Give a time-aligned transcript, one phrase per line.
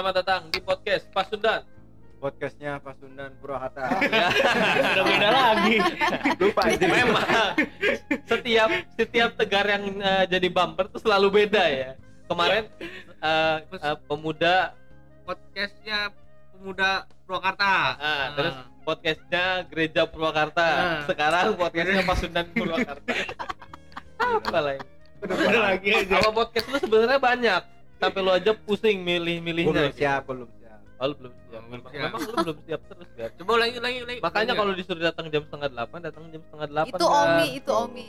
[0.00, 1.60] Selamat datang di podcast Pasundan.
[2.24, 3.84] podcastnya Pasundan Purwakarta.
[4.08, 4.32] Ya,
[4.96, 5.76] Udah beda lagi.
[6.40, 6.86] Lupa aja.
[6.88, 7.28] memang
[8.24, 11.90] setiap setiap tegar yang eh, jadi bumper tuh selalu beda ya.
[12.32, 12.72] Kemarin
[13.20, 14.72] eh, eh, pemuda,
[15.28, 16.16] Podcastnya
[16.56, 18.00] pemuda Purwakarta.
[18.00, 18.56] ah, terus
[18.88, 20.64] podcastnya Gereja Purwakarta.
[20.64, 21.00] Ah.
[21.04, 23.12] Sekarang podcastnya Pasundan Purwakarta.
[24.40, 24.84] Apa lagi?
[25.20, 26.24] beda lagi aja.
[26.24, 27.79] Apa podcast lu sebenarnya banyak?
[28.00, 29.70] Sampai lu aja pusing Gua milih-milihnya.
[29.70, 30.00] belum gitu.
[30.00, 30.78] siap, belum siap.
[30.96, 31.62] Oh, lu belum siap.
[31.62, 32.02] Belum Memang, siap.
[32.02, 33.30] memang lu belum siap terus kan.
[33.36, 34.18] Coba lagi lagi lagi.
[34.20, 36.90] Makanya kalau disuruh datang jam setengah delapan, datang jam setengah delapan.
[36.90, 37.26] itu kan.
[37.28, 38.08] Omi, itu Omi.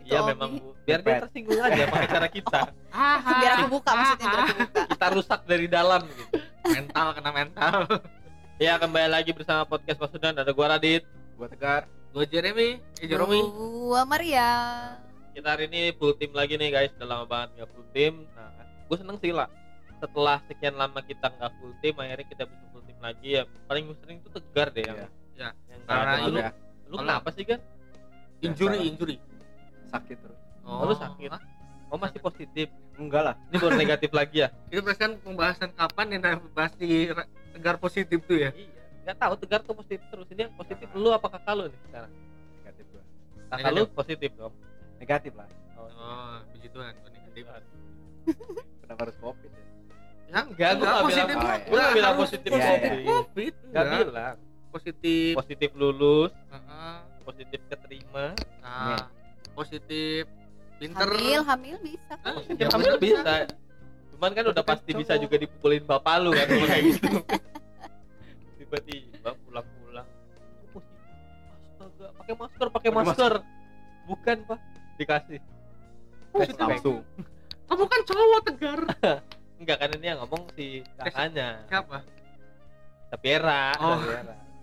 [0.00, 0.74] Iya memang Bu.
[0.82, 2.60] biar dia tersinggung aja pakai cara kita.
[2.90, 4.80] Ah, Biar aku buka maksudnya biar aku buka.
[4.88, 6.24] Kita rusak dari dalam gitu.
[6.64, 7.78] mental kena mental.
[8.60, 11.06] Ya kembali lagi bersama podcast Pasudan ada gua Radit.
[11.34, 11.88] Gua tegar.
[12.10, 13.38] Gue Jeremy, eh Jeromi.
[13.40, 14.50] Gua Maria.
[15.30, 16.92] Kita hari ini full tim lagi nih guys.
[16.92, 18.14] Udah lama banget nggak full tim.
[18.34, 18.50] Nah,
[18.90, 19.46] gue seneng sih lah.
[20.02, 23.42] Setelah sekian lama kita nggak full tim, akhirnya kita bisa full tim lagi ya.
[23.70, 24.98] Paling sering tuh tegar deh yang.
[24.98, 25.08] Iya.
[25.38, 25.48] Iya.
[25.70, 26.50] Yang Karena nggak ini- lu, ya,
[26.90, 27.60] lu kenapa sih kan?
[28.40, 28.88] Injury, Biasa.
[28.90, 29.16] injury.
[29.90, 30.38] sakit terus.
[30.62, 31.28] Oh, lu sakit.
[31.28, 31.42] Hah?
[31.90, 32.70] Oh masih positif.
[32.94, 33.34] Enggak lah.
[33.50, 34.48] Ini baru negatif lagi ya?
[34.70, 36.22] Itu perasaan pembahasan kapan yang
[36.54, 37.10] bahas di
[37.50, 38.50] tegar positif tuh ya?
[38.54, 38.70] Iya.
[39.02, 40.30] Gak tahu tegar tuh positif terus.
[40.30, 42.12] Ini yang positif lu apa kakak lu nih sekarang?
[42.62, 43.02] Negatif gua.
[43.50, 44.54] Kakak lu positif dong.
[44.96, 45.48] Negatif lah.
[45.74, 47.44] Oh, puji Tuhan, gua negatif.
[48.90, 49.62] Kenapa harus covid ya?
[50.26, 51.22] Ya, Enggak, gua nggak positif.
[51.22, 53.54] bilang- Nggak gua nggak bilang positif Iya, positif covid.
[53.54, 54.00] Gak Enggak.
[54.02, 54.36] bilang.
[54.68, 55.30] Positif.
[55.36, 56.96] Positif lulus, Heeh.
[57.22, 58.26] positif keterima,
[58.60, 58.98] Nah,
[59.52, 60.22] positif
[60.76, 61.06] pinter.
[61.06, 62.18] Hamil, hamil bisa kan?
[62.24, 63.32] Ah, positif ya hamil bisa.
[64.10, 67.08] Cuman kan udah pasti bisa juga dipukulin bapak lu kan kayak gitu.
[68.56, 70.06] Tiba-tiba pulang-pulang.
[70.66, 70.98] "Oh, positif.
[71.78, 73.32] Astaga, pakai masker, pakai Pakai masker.
[74.04, 74.58] Bukan, Pak.
[74.96, 75.38] Dikasih.
[76.32, 76.98] Tes langsung.
[77.70, 78.80] Kamu kan cowok tegar.
[79.60, 81.62] Enggak kan ini yang ngomong si kakaknya.
[81.70, 81.98] Siapa?
[83.08, 83.62] Sapiera.
[83.78, 84.00] Oh.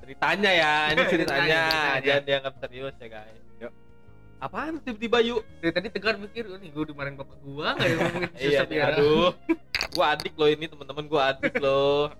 [0.03, 1.61] Ceritanya ya, ini Ceritanya.
[1.99, 3.43] Jangan dianggap serius ya, guys.
[3.59, 3.71] Yuk.
[4.37, 5.41] Apaan tiba-tiba yuk?
[5.59, 8.59] Dari tadi tegar mikir, oh, nih gue dimarahin bapak gua nggak ya ngomongin si Iya,
[8.63, 8.95] Sapiera?
[8.95, 9.31] aduh.
[9.93, 12.11] Gua adik loh ini teman-teman gua adik loh.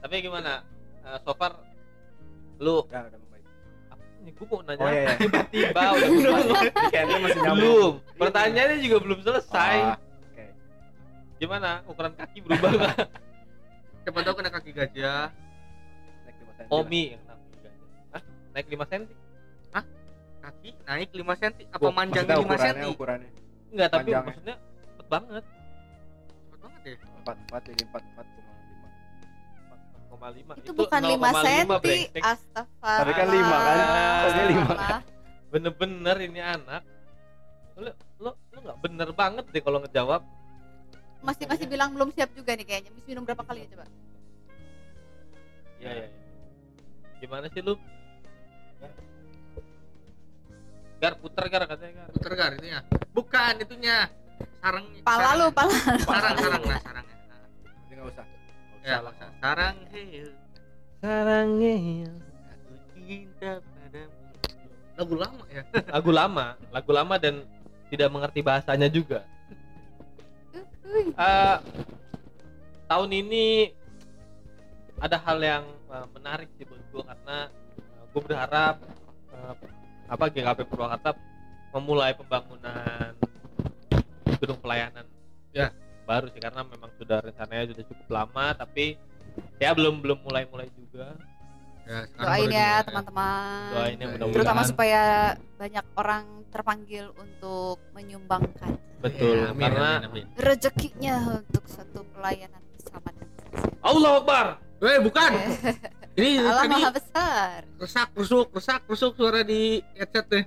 [0.00, 0.62] Tapi gimana?
[1.02, 1.58] Eh, so far
[2.60, 3.18] lu Udah, udah
[4.30, 5.14] gua mau nanya Oh, iya, iya.
[5.16, 6.30] tiba-tiba udah
[7.18, 7.56] masih nyambung.
[7.56, 7.92] belum.
[8.16, 9.76] Pertanyaannya juga belum selesai.
[9.82, 10.44] Ah, Oke.
[11.36, 11.70] Gimana?
[11.84, 12.96] Ukuran kaki berubah nggak?
[14.02, 15.24] Siapa tahu kena kaki gajah.
[16.22, 16.78] Naik lima senti lah.
[16.78, 17.48] Omi yang kaki
[18.10, 18.22] Hah?
[18.50, 19.04] Naik 5 cm?
[20.40, 22.88] Kaki naik 5 cm apa Gua- manjangnya Maksudnya 5 ukurannya, cm?
[22.90, 23.30] ukurannya
[23.70, 24.56] Enggak, tapi maksudnya
[24.90, 25.44] cepet banget.
[26.40, 26.96] Cepet banget ya.
[27.14, 28.26] empat empat jadi empat empat
[30.20, 30.52] koma lima.
[30.52, 30.60] 4,5.
[30.60, 31.72] Itu bukan 5 0,5 cm.
[31.80, 32.20] brengsek.
[32.20, 32.98] Astagfirullah.
[33.00, 33.76] Tapi kan lima kan?
[34.20, 34.74] Tadinya lima.
[34.76, 35.02] Salah.
[35.50, 36.82] bener-bener ini anak
[37.74, 37.90] lo
[38.22, 40.22] lo lo nggak bener banget deh kalau ngejawab
[41.26, 42.90] Masih masih bilang belum siap juga nih kayaknya.
[42.96, 43.84] Mesti minum berapa kali ya coba?
[45.80, 46.06] Iya iya.
[46.06, 46.08] iya.
[47.20, 47.76] Gimana sih lu?
[51.00, 52.08] Gar puter gar katanya gar.
[52.12, 52.80] Puter gar itunya.
[53.12, 54.08] Bukan itunya.
[54.60, 55.72] Sarang Pala lu, pala.
[56.04, 57.16] Sarang sarang nah sarangnya.
[57.28, 57.40] Nah,
[57.84, 58.24] Jadi nggak usah.
[58.80, 59.26] Ya, maksa.
[59.40, 59.76] Sarang
[62.48, 62.72] Aku
[63.04, 64.16] cinta padamu.
[64.96, 65.62] Lagu lama ya.
[65.96, 67.44] lagu lama, lagu lama dan
[67.92, 69.24] tidak mengerti bahasanya juga.
[70.90, 71.56] Eh,
[72.90, 73.70] tahun ini
[75.00, 77.38] ada hal yang eh, menarik sih buat gue karena
[78.10, 78.76] gue berharap
[79.32, 79.54] eh,
[80.10, 81.14] apa GKP Purwakarta
[81.70, 83.14] memulai pembangunan
[84.40, 85.06] gedung pelayanan
[85.50, 85.74] Ya.
[86.10, 88.98] Baru sih karena memang sudah rencananya sudah cukup lama tapi
[89.56, 91.14] ya belum belum mulai mulai juga
[91.82, 93.62] Ya, sekarang Doain ya teman-teman.
[93.72, 95.02] doain ya mudah-mudahan Terutama supaya
[95.56, 98.70] banyak orang terpanggil untuk menyumbangkan
[99.00, 100.24] betul Ya, amin, karena amin, amin.
[100.36, 103.10] rezekinya untuk satu pelayanan bersama
[103.80, 104.46] Allah Akbar
[104.78, 105.30] Eh, bukan.
[106.16, 107.58] Ini Allah tadi Maha Besar.
[107.76, 109.60] rusak rusuk rusak rusuk suara di
[109.92, 110.44] headset deh.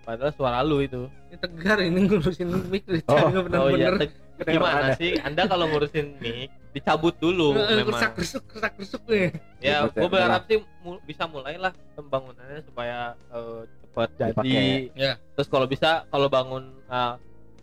[0.00, 4.08] padahal suara lu itu Ini tegar ini ngurusin mic Oh, oh iya bener-bener.
[4.40, 9.34] Gimana sih anda kalau ngurusin mic dicabut dulu memang rusak rusuk rusak rusuk nih.
[9.58, 12.96] ya ya, gue berharap sih mu- bisa mulailah pembangunannya supaya
[13.26, 14.58] eh, cepat jadi.
[14.92, 15.12] Ya.
[15.34, 16.70] terus kalau bisa kalau bangun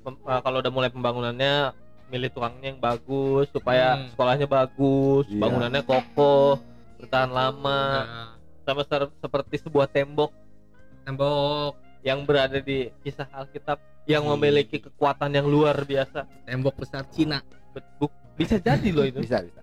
[0.01, 1.71] pem- eh, kalau udah mulai pembangunannya
[2.05, 4.09] milih tukangnya yang bagus supaya Hmm.
[4.11, 5.39] sekolahnya bagus Iya.
[5.39, 6.59] bangunannya kokoh
[6.97, 8.29] bertahan lama Nah,
[8.63, 10.33] sama ser- seperti sebuah tembok
[11.03, 14.37] tembok yang berada di kisah Alkitab yang Hmm.
[14.37, 17.41] memiliki kekuatan yang luar biasa tembok besar Cina.
[17.73, 19.61] Bet- bu- bisa jadi loh itu Bisa bisa.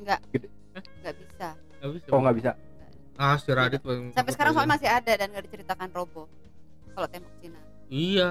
[0.00, 0.20] Enggak.
[0.32, 0.48] Gede.
[0.72, 1.48] Enggak bisa.
[1.78, 2.08] Nggak bisa.
[2.08, 2.50] Oh nggak bisa.
[3.14, 3.78] Ah, si Radit.
[4.10, 6.26] Sampai sekarang soalnya masih ada dan nggak diceritakan roboh.
[6.90, 7.60] Kalau tembok Cina.
[7.86, 8.30] Iya.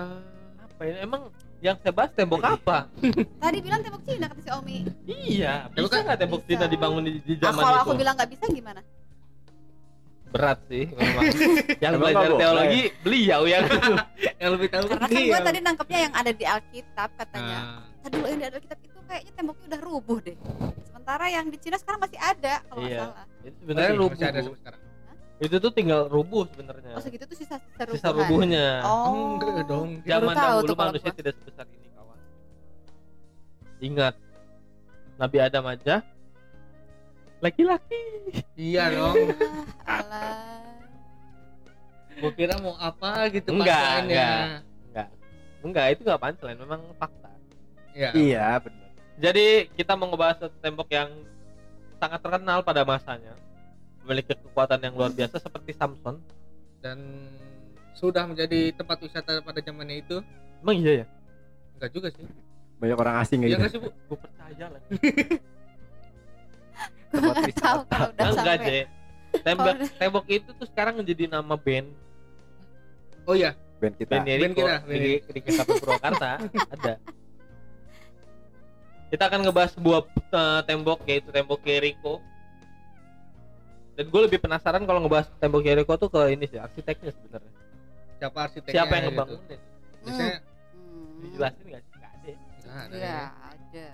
[0.60, 1.24] apa ini emang
[1.62, 2.92] Yang saya bahas tembok apa?
[3.40, 4.78] Tadi bilang tembok Cina kata si Omi.
[5.06, 6.50] iya, Tembok bisa kan- nggak tembok Bisa.
[6.50, 7.84] Cina dibangun di, di Ah, zaman kalau itu?
[7.86, 8.82] aku bilang nggak bisa gimana?
[10.34, 11.24] Berat sih memang.
[11.84, 13.64] yang belajar teologi beliau yang
[14.42, 17.60] yang lebih tahu Karena kan gue tadi nangkepnya yang ada di Alkitab katanya.
[17.62, 20.38] Nah, Tadi dulu yang di Alkitab itu kayaknya temboknya udah rubuh deh.
[20.84, 23.00] Sementara yang di Cina sekarang masih ada kalau Iya.
[23.06, 23.26] salah.
[23.44, 24.18] itu sebenarnya masih- rubuh.
[24.18, 24.82] masih ada sekarang.
[25.38, 26.94] Itu tuh tinggal rubuh sebenarnya.
[26.96, 28.82] Oh segitu tuh sisa sisa Sisa rubuhnya.
[28.82, 29.38] Oh.
[29.38, 30.02] Enggak dong.
[30.02, 32.18] Zaman tahu dahulu manusia tidak sebesar ini kawan.
[33.80, 34.16] Ingat,
[35.20, 35.96] Nabi Adam aja
[37.44, 38.04] laki-laki.
[38.56, 39.16] Iya dong.
[39.84, 40.64] Ah, alah.
[42.24, 44.64] Gua kira mau apa gitu Enggak, enggak.
[44.88, 45.08] Enggak,
[45.60, 47.32] enggak itu enggak punchline, memang fakta.
[47.92, 48.10] Iya.
[48.16, 48.90] Iya, benar.
[49.20, 49.46] Jadi
[49.76, 51.10] kita mau ngebahas satu tembok yang
[52.00, 53.36] sangat terkenal pada masanya,
[54.02, 56.24] memiliki kekuatan yang luar biasa seperti Samson.
[56.80, 57.28] Dan
[57.94, 60.24] sudah menjadi tempat wisata pada zamannya itu.
[60.64, 61.06] Emang iya ya?
[61.76, 62.24] Enggak juga sih.
[62.80, 63.80] Banyak orang asing Iya kayak enggak gitu.
[63.84, 63.90] sih, Bu?
[64.08, 64.82] Gue percaya lah.
[67.10, 67.94] Tempat nggak tahu wisata.
[67.94, 68.88] kalau udah Enggak.
[69.34, 71.90] Tembok, tembok itu tuh sekarang menjadi nama band
[73.24, 74.10] Oh iya, Band kita.
[74.12, 76.30] band Yeriko Band kita, band di, di KKP Purwakarta
[76.70, 76.94] ada.
[79.08, 82.18] Kita akan ngebahas sebuah eh, tembok yaitu tembok Jericho.
[83.94, 87.54] Dan gue lebih penasaran kalau ngebahas tembok Jericho tuh ke ini sih arsiteknya sebenarnya.
[88.16, 88.74] siapa arsiteknya?
[88.76, 89.14] Siapa yang gitu.
[89.14, 89.40] ngebangun?
[90.04, 90.38] Biasanya
[90.74, 91.22] Hmm.
[91.22, 91.94] Dijelasin nggak sih?
[91.94, 92.32] Nggak ada.
[92.60, 92.98] enggak ada.
[93.00, 93.20] Ya.
[93.46, 93.88] ada.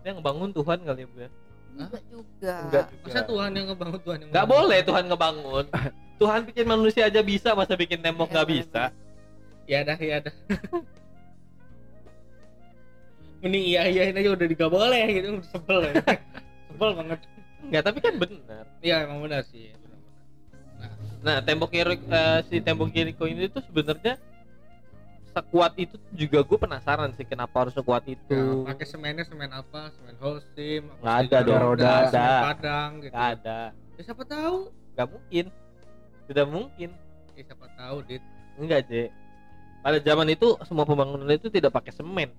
[0.00, 1.30] Dia ngebangun Tuhan kali ya bu ya?
[1.76, 2.54] Enggak juga.
[2.64, 3.04] Enggak juga.
[3.04, 4.64] Masa Tuhan yang ngebangun Tuhan yang Nggak ngebangun?
[4.64, 5.64] boleh Tuhan ngebangun.
[6.20, 8.82] Tuhan bikin manusia aja bisa, masa bikin tembok Iya, nggak bisa?
[9.68, 10.34] Ya dah, ya dah.
[13.44, 15.92] Mending iya iyain aja udah nggak boleh gitu, udah sebel ya.
[16.72, 17.18] sebel banget.
[17.68, 18.64] Nggak, tapi kan benar.
[18.80, 19.76] Iya emang benar sih.
[19.76, 21.20] benar-benar.
[21.20, 24.16] Nah, tembok Jericho, eh, si tembok Jericho ini tuh sebenarnya
[25.36, 28.32] sekuat itu juga gue penasaran sih kenapa harus sekuat itu.
[28.32, 29.92] Ya, pakai semennya semen apa?
[29.92, 32.26] Semen Holcim, Nggak ada dong, semen ada.
[32.42, 33.12] Padang gitu.
[33.12, 33.58] Nggak ada,
[33.96, 34.56] Ya, siapa tahu?
[34.96, 35.44] nggak mungkin,
[36.26, 36.90] tidak mungkin.
[37.36, 38.22] Ya, siapa tahu, Dit.
[38.56, 39.12] Enggak, Je.
[39.84, 42.32] Pada zaman itu semua pembangunan itu tidak pakai semen,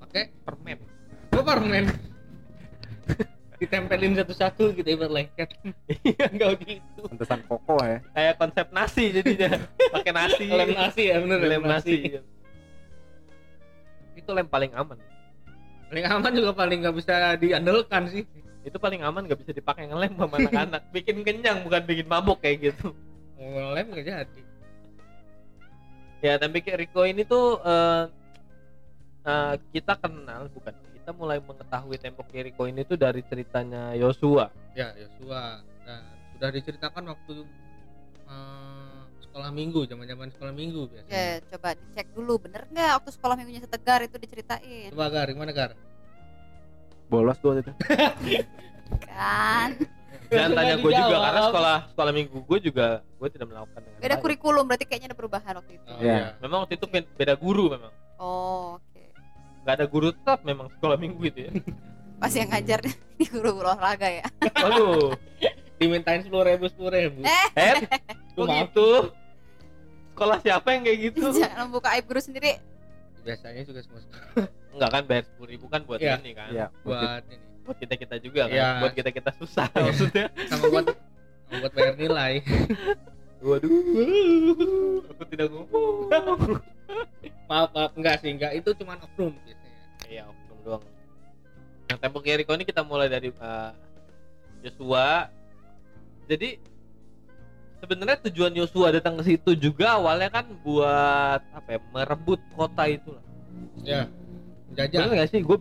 [0.00, 0.80] Pakai permen.
[1.28, 1.84] apa permen?
[3.62, 5.54] Ditempelin satu-satu gitu ibarat lengket.
[6.02, 7.06] Iya, enggak gitu.
[7.06, 8.02] Pantesan kokoh ya.
[8.10, 9.54] Kayak konsep nasi jadinya.
[9.94, 10.44] pakai nasi.
[10.50, 12.18] Lem nasi ya bener lem nasi.
[14.18, 14.98] Itu lem paling aman.
[15.86, 18.26] Paling aman juga paling nggak bisa diandalkan sih.
[18.66, 20.82] Itu paling aman nggak bisa dipakai ngelem sama anak-anak.
[20.90, 22.90] Bikin kenyang bukan bikin mabuk kayak gitu.
[23.38, 24.42] Mau lem nggak jadi.
[26.18, 28.10] Ya, tapi kayak Rico ini tuh eh,
[29.26, 34.54] eh, kita kenal bukan kita mulai mengetahui tembok Jericho ini tuh dari ceritanya Yosua.
[34.72, 35.98] Ya Yosua dan
[36.32, 37.42] sudah diceritakan waktu
[38.24, 41.10] eh, sekolah minggu, zaman-zaman sekolah minggu biasanya.
[41.10, 45.50] Ya, coba dicek dulu bener nggak waktu sekolah minggunya setegar itu diceritain Coba Gar, gimana
[45.50, 45.74] Gar?
[47.08, 47.72] Bolos gua itu.
[49.02, 49.70] kan
[50.30, 54.08] Jangan tanya gue juga karena sekolah sekolah minggu gue juga gue tidak melakukan dengan beda
[54.08, 54.22] baik.
[54.22, 56.14] kurikulum berarti kayaknya ada perubahan waktu itu Oh, Iya.
[56.14, 56.28] iya.
[56.40, 57.92] Memang waktu itu be- beda guru memang.
[58.16, 58.91] oh oke
[59.62, 61.52] Nggak ada guru tetap memang sekolah minggu itu ya.
[62.22, 62.78] pas yang ngajar
[63.18, 64.26] di guru olahraga ya
[64.62, 65.14] Waduh,
[65.76, 67.20] Dimintain sepuluh ribu sepuluh ribu.
[67.22, 67.48] Eh.
[67.56, 67.74] eh,
[68.32, 68.70] kok Maaf.
[68.70, 68.88] gitu?
[70.12, 71.22] Sekolah siapa yang kayak gitu?
[71.34, 72.62] jangan membuka aib guru sendiri
[73.22, 74.02] Biasanya juga semua
[74.72, 76.18] Enggak kan bayar sepuluh ribu kan buat Iya.
[76.18, 76.48] ini kan?
[76.50, 76.66] Iya.
[76.82, 78.54] buat ini Buat kita kita juga kan?
[78.54, 78.68] Iya.
[78.82, 79.82] Buat kita kita susah Iya.
[79.84, 80.24] maksudnya.
[80.46, 80.84] sama buat
[81.46, 82.34] sama buat bayar nilai.
[83.42, 83.70] Waduh,
[85.04, 86.62] aku tidak ngomong.
[87.50, 89.80] Maaf, maaf enggak sih, enggak itu cuma oknum biasanya.
[90.08, 90.84] Iya, oknum doang.
[91.92, 93.72] Nah, tembok Jericho ini kita mulai dari uh,
[94.64, 95.28] Joshua.
[96.30, 96.56] Jadi
[97.82, 101.78] sebenarnya tujuan Yosua datang ke situ juga awalnya kan buat apa ya?
[101.92, 103.24] Merebut kota itu lah.
[103.82, 104.02] Ya.
[104.72, 105.12] Bener Jajah.
[105.12, 105.40] nggak sih?
[105.44, 105.58] Gue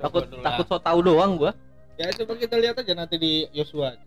[0.00, 1.52] takut takut so tau doang gua.
[2.00, 3.98] Ya coba kita lihat aja nanti di Yosua.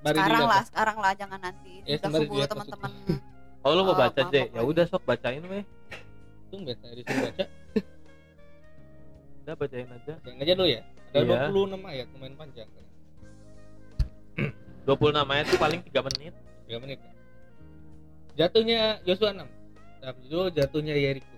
[0.00, 2.90] Bari sekarang lah sekarang lah jangan nanti Ya, udah keburu teman-teman
[3.66, 5.64] Oh lu mau Oh, baca maaf, Ya udah sok bacain weh.
[6.56, 7.44] Tumben saya disuruh baca.
[9.44, 10.14] Udah bacain aja.
[10.24, 10.82] Yang aja dulu ya.
[11.12, 11.52] Ada Iya.
[11.52, 12.68] 26 ayat lumayan panjang.
[14.88, 16.32] 20 namanya tuh paling 3 menit.
[16.64, 16.98] 3 menit.
[17.04, 17.12] ya.
[18.40, 19.44] Jatuhnya Yosua 6.
[20.00, 21.36] Tahap judul jatuhnya Yeriko.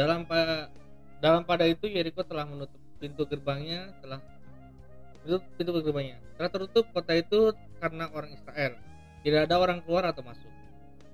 [0.00, 0.72] Dalam pa,
[1.20, 4.24] dalam pada itu Yeriko telah menutup pintu gerbangnya, telah
[5.20, 6.16] menutup pintu gerbangnya.
[6.40, 7.52] Telah tertutup kota itu
[7.84, 8.80] karena orang Israel.
[9.20, 10.48] Tidak ada orang keluar atau masuk.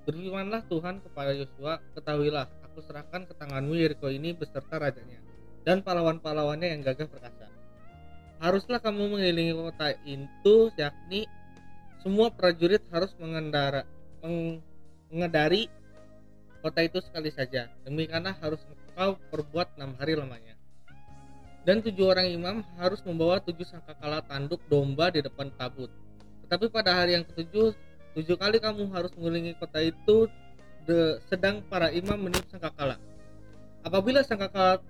[0.07, 5.19] Berfirmanlah Tuhan kepada Yosua, ketahuilah, aku serahkan ke tanganmu Yeriko ini beserta rajanya
[5.67, 7.51] dan pahlawan-pahlawannya yang gagah perkasa.
[8.41, 11.29] Haruslah kamu mengelilingi kota itu, yakni
[12.01, 13.85] semua prajurit harus mengendara
[14.23, 14.63] meng-
[15.13, 15.69] mengedari
[16.65, 17.69] kota itu sekali saja.
[17.85, 20.55] Demikianlah harus maka perbuat enam hari lamanya.
[21.61, 25.93] Dan tujuh orang imam harus membawa tujuh sangkakala tanduk domba di depan tabut.
[26.47, 27.77] Tetapi pada hari yang ketujuh,
[28.17, 30.25] tujuh kali kamu harus mengelilingi kota itu
[30.85, 32.97] de- sedang para imam meniup sangkakala.
[33.81, 34.81] Apabila sangkakala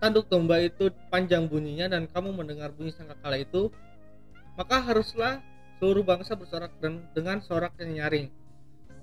[0.00, 3.72] tanduk domba itu panjang bunyinya dan kamu mendengar bunyi sangkakala itu,
[4.56, 5.40] maka haruslah
[5.76, 8.26] seluruh bangsa bersorak dan dengan sorak yang nyaring.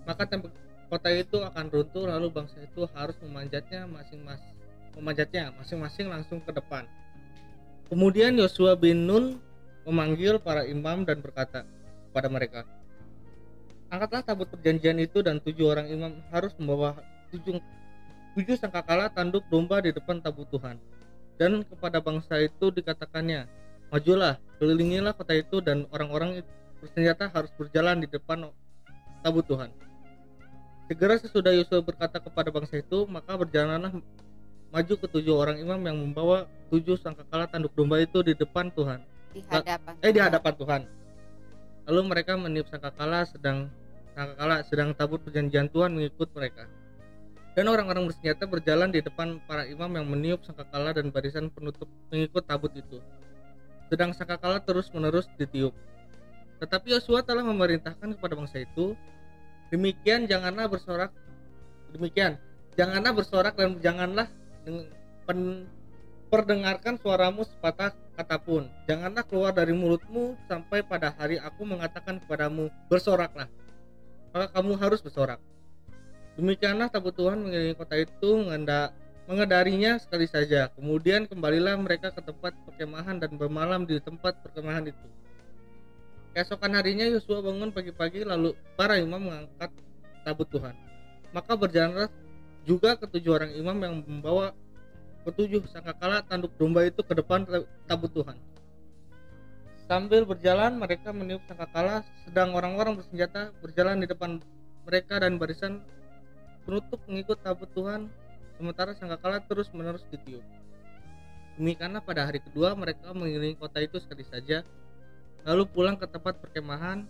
[0.03, 0.51] Maka tembok
[0.89, 4.53] kota itu akan runtuh lalu bangsa itu harus memanjatnya masing-masing
[4.93, 6.85] memanjatnya masing-masing langsung ke depan.
[7.89, 9.41] Kemudian Yosua bin Nun
[9.85, 11.65] memanggil para imam dan berkata
[12.09, 12.61] kepada mereka,
[13.93, 16.97] Angkatlah tabut perjanjian itu dan tujuh orang imam harus membawa
[17.29, 17.61] tujuh,
[18.33, 20.81] tujuh sangkakala tanduk domba di depan tabut Tuhan.
[21.37, 23.45] Dan kepada bangsa itu dikatakannya,
[23.93, 26.41] Majulah, kelilingilah kota itu dan orang-orang
[26.81, 28.49] bersenjata harus berjalan di depan
[29.21, 29.69] tabut Tuhan.
[30.89, 33.93] Segera sesudah Yosua berkata kepada bangsa itu, maka berjalanlah
[34.73, 39.05] maju ke tujuh orang imam yang membawa tujuh sangkakala tanduk domba itu di depan Tuhan.
[39.29, 40.81] di hadapan Eh di hadapan Tuhan.
[41.85, 43.69] Lalu mereka meniup sangkakala sedang
[44.13, 46.69] sangkakala sedang tabut perjanjian Tuhan mengikut mereka.
[47.53, 52.41] Dan orang-orang bersenjata berjalan di depan para imam yang meniup sangkakala dan barisan penutup mengikut
[52.49, 52.97] tabut itu.
[53.93, 55.73] Sedang sangkakala terus-menerus ditiup.
[56.57, 58.97] Tetapi Yosua telah memerintahkan kepada bangsa itu,
[59.69, 61.13] demikian janganlah bersorak,
[61.93, 62.41] demikian
[62.73, 64.25] janganlah bersorak dan janganlah
[65.29, 65.69] pen-
[66.33, 68.65] perdengarkan suaramu sepatah kata pun.
[68.89, 73.45] Janganlah keluar dari mulutmu sampai pada hari aku mengatakan kepadamu, bersoraklah.
[74.33, 75.37] Maka kamu harus bersorak.
[76.33, 78.97] Demikianlah tabut Tuhan mengelilingi kota itu mengendak
[79.29, 80.73] mengedarinya sekali saja.
[80.73, 85.07] Kemudian kembalilah mereka ke tempat perkemahan dan bermalam di tempat perkemahan itu.
[86.33, 89.69] Keesokan harinya Yosua bangun pagi-pagi lalu para imam mengangkat
[90.25, 90.73] tabut Tuhan.
[91.29, 92.09] Maka berjalanlah
[92.65, 94.57] juga ketujuh orang imam yang membawa
[95.29, 97.45] ketujuh sangkakala tanduk domba itu ke depan
[97.85, 98.35] tabut Tuhan.
[99.93, 104.41] Sambil berjalan mereka meniup sangkakala sedang orang-orang bersenjata berjalan di depan
[104.89, 105.85] mereka dan barisan
[106.65, 108.09] penutup mengikut tabut Tuhan
[108.57, 110.41] sementara sangkakala terus menerus ditiup.
[111.61, 114.65] Demikianlah pada hari kedua mereka mengelilingi kota itu sekali saja
[115.45, 117.05] lalu pulang ke tempat perkemahan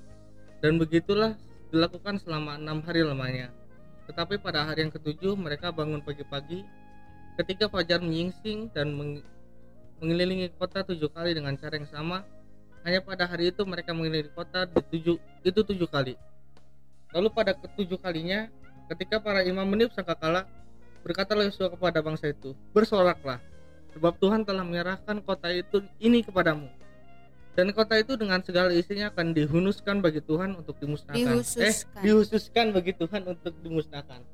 [0.59, 1.39] dan begitulah
[1.71, 3.47] dilakukan selama enam hari lamanya.
[4.11, 6.67] Tetapi pada hari yang ketujuh mereka bangun pagi-pagi
[7.39, 9.23] ketika fajar menyingsing dan meng-
[10.03, 12.42] mengelilingi kota tujuh kali dengan cara yang sama.
[12.83, 16.19] Hanya pada hari itu mereka mengelilingi kota di tujuh, itu tujuh kali.
[17.15, 18.51] Lalu pada ketujuh kalinya,
[18.91, 20.43] ketika para imam meniup sangkakala,
[20.99, 23.39] berkatalah Yosua kepada bangsa itu, bersoraklah,
[23.95, 26.67] sebab Tuhan telah menyerahkan kota itu ini kepadamu.
[27.53, 31.21] Dan kota itu dengan segala isinya akan dihunuskan bagi Tuhan untuk dimusnahkan.
[31.21, 32.01] Eh, Dihususkan.
[32.01, 34.25] dihususkan bagi Tuhan untuk dimusnahkan.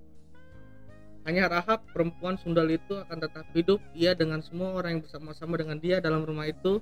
[1.27, 5.77] Hanya Rahab perempuan sundal itu akan tetap hidup ia dengan semua orang yang bersama-sama dengan
[5.77, 6.79] dia dalam rumah itu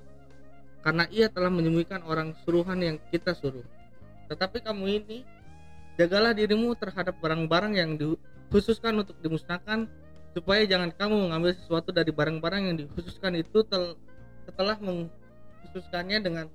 [0.82, 3.64] karena ia telah menyembunyikan orang suruhan yang kita suruh.
[4.30, 5.18] Tetapi kamu ini
[5.98, 9.90] jagalah dirimu terhadap barang-barang yang dikhususkan untuk dimusnahkan
[10.36, 13.98] supaya jangan kamu mengambil sesuatu dari barang-barang yang dikhususkan itu tel-
[14.46, 16.46] setelah mengkhususkannya dengan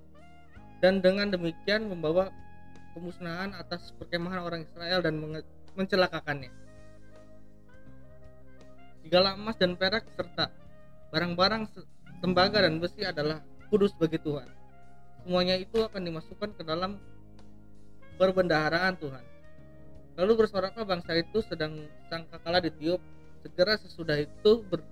[0.80, 2.32] dan dengan demikian membawa
[2.96, 5.20] pemusnahan atas perkemahan orang Israel dan
[5.74, 6.52] mencelakakannya.
[9.04, 10.48] Segala emas dan perak serta
[11.12, 11.68] barang-barang
[12.24, 14.46] tembaga dan besi adalah kudus bagi Tuhan.
[15.26, 17.02] Semuanya itu akan dimasukkan ke dalam
[18.22, 19.26] perbendaharaan Tuhan.
[20.14, 23.02] Lalu bersoraklah bangsa itu sedang sangkakala ditiup.
[23.42, 24.86] Segera sesudah itu ber-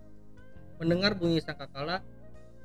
[0.82, 2.02] mendengar bunyi sangkakala,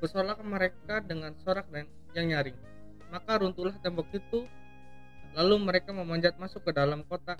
[0.01, 1.85] bersoraklah mereka dengan sorak dan
[2.17, 2.57] yang nyaring.
[3.13, 4.49] Maka runtuhlah tembok itu,
[5.37, 7.37] lalu mereka memanjat masuk ke dalam kota,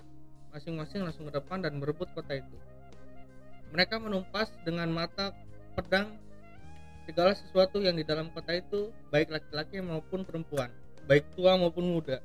[0.54, 2.56] masing-masing langsung ke depan dan merebut kota itu.
[3.74, 5.34] Mereka menumpas dengan mata
[5.74, 6.27] pedang
[7.08, 10.68] segala sesuatu yang di dalam kota itu, baik laki-laki maupun perempuan,
[11.08, 12.20] baik tua maupun muda,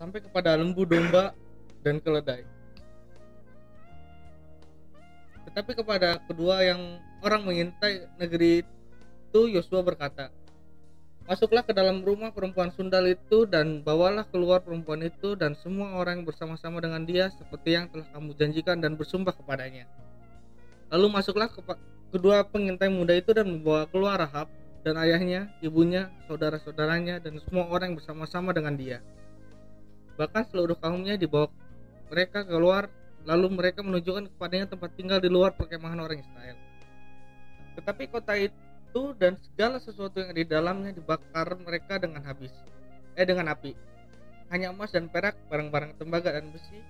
[0.00, 1.36] sampai kepada lembu domba
[1.84, 2.48] dan keledai.
[5.44, 6.80] Tetapi kepada kedua yang
[7.20, 8.64] orang mengintai negeri
[9.28, 10.32] itu Yosua berkata,
[11.26, 16.22] Masuklah ke dalam rumah perempuan sundal itu dan bawalah keluar perempuan itu dan semua orang
[16.22, 19.90] bersama-sama dengan dia seperti yang telah kamu janjikan dan bersumpah kepadanya.
[20.86, 21.58] Lalu masuklah ke
[22.16, 24.48] kedua pengintai muda itu dan membawa keluar Rahab
[24.80, 29.04] dan ayahnya, ibunya, saudara-saudaranya dan semua orang bersama-sama dengan dia.
[30.16, 31.52] Bahkan seluruh kaumnya dibawa
[32.08, 32.88] mereka keluar
[33.28, 36.56] lalu mereka menunjukkan kepadanya tempat tinggal di luar perkemahan orang Israel.
[37.76, 42.54] Tetapi kota itu dan segala sesuatu yang di dalamnya dibakar mereka dengan habis.
[43.12, 43.76] Eh dengan api.
[44.48, 46.80] Hanya emas dan perak, barang-barang tembaga dan besi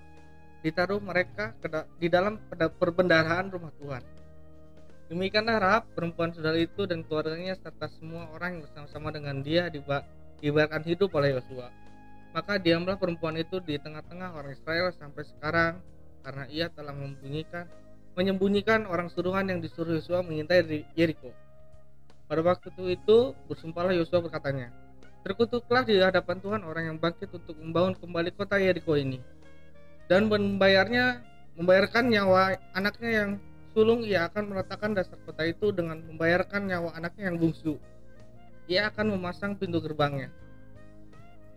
[0.62, 1.50] ditaruh mereka
[1.98, 4.15] di dalam perbendaharaan rumah Tuhan.
[5.06, 10.82] Demikianlah Rahab, perempuan saudara itu dan keluarganya serta semua orang yang bersama-sama dengan dia dibiarkan
[10.82, 11.70] hidup oleh Yosua.
[12.34, 15.78] Maka diamlah perempuan itu di tengah-tengah orang Israel sampai sekarang
[16.26, 17.70] karena ia telah membunyikan
[18.18, 21.30] menyembunyikan orang suruhan yang disuruh Yosua mengintai di Yeriko.
[22.26, 24.74] Pada waktu itu bersumpahlah Yosua berkatanya,
[25.22, 29.18] Terkutuklah di hadapan Tuhan orang yang bangkit untuk membangun kembali kota Yeriko ini
[30.06, 31.18] dan membayarnya
[31.58, 33.30] membayarkan nyawa anaknya yang
[33.76, 37.76] sulung ia akan meletakkan dasar kota itu dengan membayarkan nyawa anaknya yang bungsu.
[38.72, 40.32] Ia akan memasang pintu gerbangnya.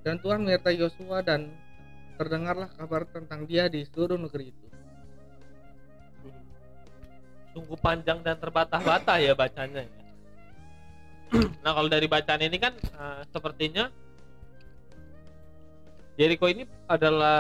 [0.04, 1.56] Dan Tuhan menyertai Yosua dan
[2.20, 4.68] terdengarlah kabar tentang dia di seluruh negeri itu.
[7.56, 9.96] Sungguh panjang dan terbata-bata ya bacanya ya.
[11.64, 13.88] nah kalau dari bacaan ini kan eh, sepertinya
[16.20, 17.40] Jericho ini adalah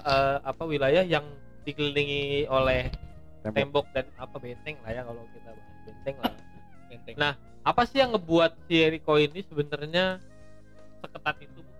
[0.00, 1.28] eh, apa wilayah yang
[1.68, 3.05] dikelilingi oleh
[3.52, 3.58] Tembok.
[3.58, 6.32] tembok dan apa benteng lah ya kalau kita bahas benteng lah.
[6.86, 7.16] Benteng.
[7.18, 7.32] Nah,
[7.66, 10.22] apa sih yang ngebuat si Jericho ini sebenarnya
[11.02, 11.58] seketat itu?
[11.58, 11.72] Bu?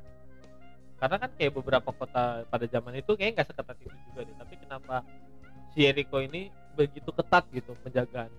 [0.99, 4.35] Karena kan kayak beberapa kota pada zaman itu kayak nggak seketat itu juga deh.
[4.35, 4.97] Tapi kenapa
[5.71, 8.31] si Jericho ini begitu ketat gitu penjagaan?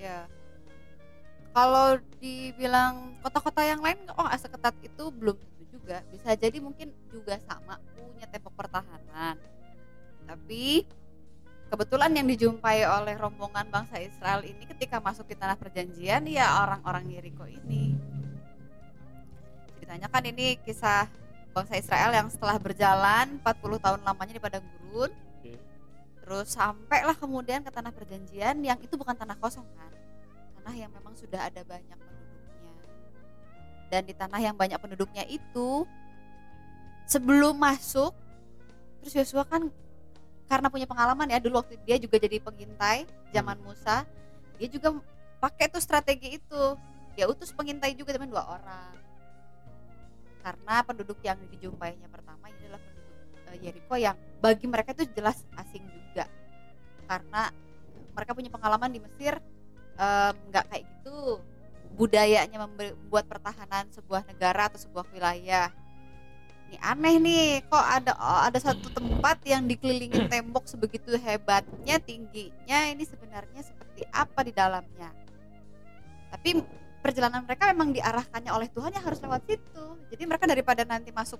[0.00, 0.24] Ya.
[1.54, 6.00] Kalau dibilang kota-kota yang lain oh seketat itu belum tentu juga.
[6.08, 9.36] Bisa jadi mungkin juga sama punya tembok pertahanan.
[10.24, 10.88] Tapi
[11.74, 17.10] kebetulan yang dijumpai oleh rombongan bangsa Israel ini ketika masuk di tanah perjanjian ya orang-orang
[17.10, 17.98] Yeriko ini.
[19.74, 21.10] Ceritanya kan ini kisah
[21.50, 25.10] bangsa Israel yang setelah berjalan 40 tahun lamanya di padang gurun.
[26.24, 29.90] Terus sampailah kemudian ke tanah perjanjian yang itu bukan tanah kosong kan.
[30.62, 32.54] Tanah yang memang sudah ada banyak penduduknya.
[33.90, 35.82] Dan di tanah yang banyak penduduknya itu
[37.10, 38.14] sebelum masuk
[39.02, 39.68] terus Yosua kan
[40.44, 44.04] karena punya pengalaman ya dulu waktu dia juga jadi pengintai zaman Musa,
[44.60, 45.00] dia juga
[45.40, 46.64] pakai tuh strategi itu.
[47.14, 48.92] Dia utus pengintai juga teman dua orang.
[50.42, 53.16] Karena penduduk yang dijumpainya pertama ini adalah penduduk
[53.48, 56.28] eh, Yeriko yang bagi mereka itu jelas asing juga
[57.08, 57.52] karena
[58.12, 59.40] mereka punya pengalaman di Mesir
[59.94, 61.38] nggak kayak gitu
[61.94, 65.70] budayanya membuat pertahanan sebuah negara atau sebuah wilayah
[66.68, 72.78] ini aneh nih kok ada oh, ada satu tempat yang dikelilingi tembok sebegitu hebatnya tingginya
[72.90, 75.10] ini sebenarnya seperti apa di dalamnya?
[76.34, 76.58] Tapi
[77.04, 79.86] perjalanan mereka memang diarahkannya oleh Tuhan yang harus lewat situ.
[80.08, 81.38] Jadi mereka daripada nanti masuk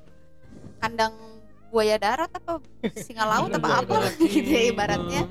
[0.78, 1.16] kandang
[1.74, 2.62] buaya darat apa
[2.94, 3.96] singa laut apa apa
[4.30, 5.26] gitu ya ibaratnya.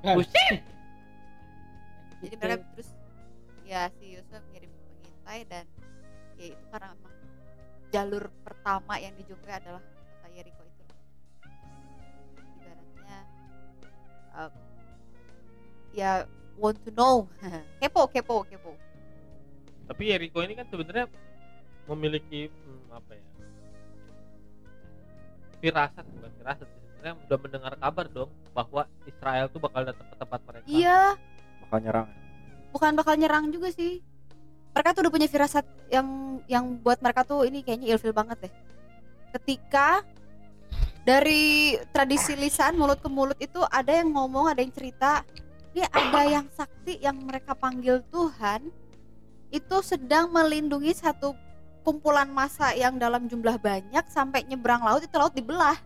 [0.00, 0.56] Pusing.
[2.24, 2.88] jadi mereka terus
[3.68, 5.64] ya si Yusuf mengirim pengintai dan
[6.40, 7.12] ya itu karena memang
[7.92, 10.84] jalur pertama yang dijumpai adalah kota Yeriko itu.
[12.60, 13.18] Ibaratnya
[14.34, 14.50] uh,
[15.94, 16.10] ya
[16.58, 17.30] want to know.
[17.80, 18.72] Kepo kepo kepo.
[19.86, 21.06] Tapi Jericho ini kan sebenarnya
[21.86, 23.24] memiliki hmm, apa ya?
[25.62, 30.40] Firasat bukan firasat sebenarnya udah mendengar kabar dong bahwa Israel tuh bakal datang ke tempat
[30.42, 30.66] mereka.
[30.66, 31.14] iya.
[31.62, 32.10] Bakal nyerang
[32.76, 34.04] bukan bakal nyerang juga sih
[34.76, 38.52] mereka tuh udah punya firasat yang yang buat mereka tuh ini kayaknya ilfil banget deh.
[39.32, 40.04] Ketika
[41.08, 45.24] dari tradisi lisan mulut ke mulut itu ada yang ngomong ada yang cerita
[45.72, 48.68] ini ada yang sakti yang mereka panggil Tuhan
[49.48, 51.32] itu sedang melindungi satu
[51.80, 55.80] kumpulan massa yang dalam jumlah banyak sampai nyebrang laut itu laut dibelah.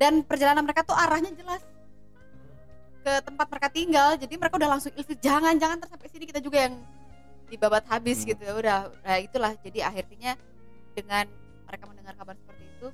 [0.00, 1.60] Dan perjalanan mereka tuh arahnya jelas
[3.04, 5.20] ke tempat mereka tinggal jadi mereka udah langsung ilfil.
[5.20, 6.80] Jangan jangan terus sampai sini kita juga yang
[7.50, 8.28] dibabat habis Hmm.
[8.30, 8.78] gitu ya udah.
[9.00, 9.52] Nah itulah.
[9.56, 10.38] Jadi akhirnya
[10.90, 11.26] dengan
[11.66, 12.88] mereka mendengar kabar seperti itu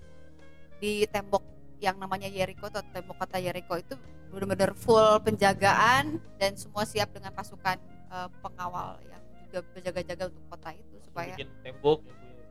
[0.76, 1.44] di tembok
[1.78, 3.94] yang namanya Jericho atau tembok kota Jericho itu
[4.26, 10.70] benar-benar full penjagaan dan semua siap dengan pasukan eh, pengawal yang juga berjaga-jaga untuk kota
[10.72, 12.44] itu supaya bikin tembok ya, ya.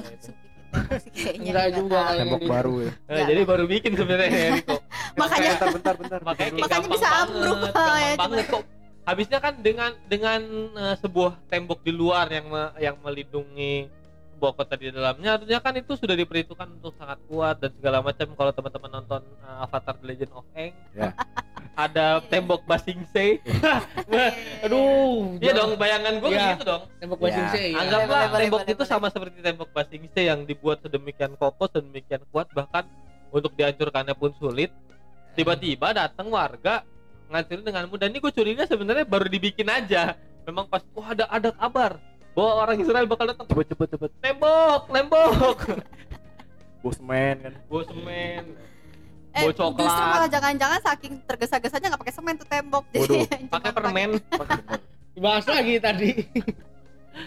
[0.00, 2.92] Langsung bikin tembok sih kayaknya Enggak nggak juga tembok baru ya.
[3.06, 4.76] Nah, jadi baru bikin sebenarnya Jericho.
[5.20, 6.20] Makanya- bentar bentar bentar.
[6.22, 8.64] Makanya, bisa ambruk, gampang ya, cuma- banget kok.
[9.02, 10.40] Habisnya kan dengan dengan
[10.72, 13.88] eh, sebuah tembok di luar yang me- yang melindungi
[14.32, 18.24] sebuah kota di dalamnya, artinya kan itu sudah diperhitungkan untuk sangat kuat dan segala macam.
[18.30, 21.10] Kalau teman-teman nonton eh, Avatar The Legend of Aang, Ya.
[21.76, 22.28] ada Iya.
[22.28, 23.40] tembok Basingse.
[23.40, 23.74] Iya.
[24.64, 26.46] Aduh, Iya dong, bayangan gue Iya.
[26.54, 26.82] gitu dong.
[26.96, 27.18] tembok.
[27.20, 27.66] Basing sih.
[27.72, 27.80] ya.
[27.80, 28.90] Anggaplah boleh, tembok boleh, itu boleh.
[28.90, 32.84] sama seperti tembok Basingse yang dibuat sedemikian kokoh, sedemikian kuat bahkan
[33.28, 34.72] untuk dihancurkannya pun sulit.
[35.32, 36.82] Tiba-tiba datang warga
[37.30, 38.06] ngancurin dengan mudah.
[38.06, 40.18] Ini gue curiga sebenarnya baru dibikin aja.
[40.42, 41.96] Memang pas wah ada ada kabar
[42.30, 43.46] bahwa orang Israel bakal datang.
[43.46, 45.58] cepet cepet cepet Tembok, tembok.
[46.80, 48.44] bosman kan semen.
[49.30, 49.84] eh Bau coklat.
[49.84, 54.10] justru malah jangan-jangan saking tergesa-gesanya nggak pakai semen tuh tembok Waduh, Jadi pakai permen
[55.14, 56.10] Bahas lagi tadi.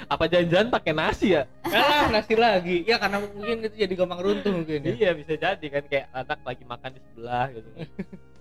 [0.10, 2.82] apa jangan-jangan pakai nasi ya Kalah nasi lagi.
[2.84, 4.92] Ya karena mungkin itu jadi gampang runtuh mungkin ya.
[4.92, 7.70] iya bisa jadi kan kayak anak lagi makan di sebelah gitu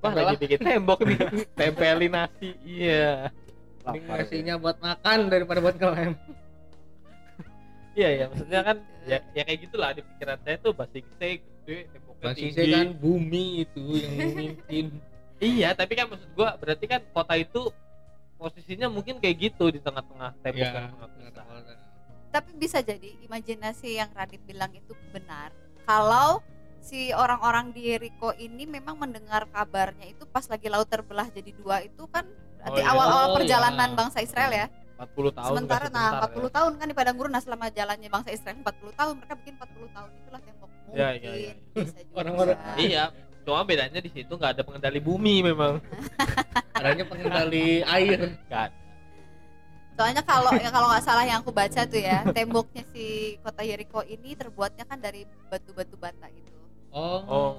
[0.00, 1.18] wah lagi bikin tembok nih
[1.58, 3.28] tempelin nasi iya
[3.80, 6.12] Mending nasinya buat makan daripada buat ngelem.
[7.96, 11.76] iya iya maksudnya kan ya, ya kayak gitulah di pikiran saya tuh basing saya gede
[11.90, 14.86] temboknya Masih tinggi saya kan bumi itu yang memimpin.
[15.40, 17.62] iya tapi kan maksud gua berarti kan kota itu
[18.36, 20.72] posisinya mungkin kayak gitu di tengah-tengah tembok ya.
[20.72, 21.44] yang sangat besar.
[22.30, 25.50] tapi bisa jadi imajinasi yang Radit bilang itu benar
[25.84, 26.38] kalau
[26.80, 31.80] si orang-orang di Jericho ini memang mendengar kabarnya itu pas lagi laut terbelah jadi dua
[31.80, 32.24] itu kan
[32.60, 32.92] Oh, di iya.
[32.92, 33.96] awal-awal Oh, perjalanan iya.
[33.96, 34.66] bangsa Israel ya
[35.00, 36.50] 40 tahun sementara nah sebentar 40 ya.
[36.52, 39.96] tahun kan di padang gurun nah selama jalannya bangsa Israel 40 tahun mereka bikin 40
[39.96, 41.52] tahun itulah tembok mungkin Ya, ya, ya.
[41.72, 42.14] bisa juga.
[42.14, 43.02] Orang-orang- iya
[43.40, 45.80] cuma bedanya di situ nggak ada pengendali bumi memang
[46.74, 48.18] Adanya pengendali air.
[48.46, 48.68] Ada.
[49.96, 53.04] soalnya kalau ya kalau nggak salah yang aku baca tuh ya temboknya si
[53.38, 56.52] kota Jericho ini terbuatnya kan dari batu-batu bata gitu
[56.90, 57.20] Oh.
[57.26, 57.52] oh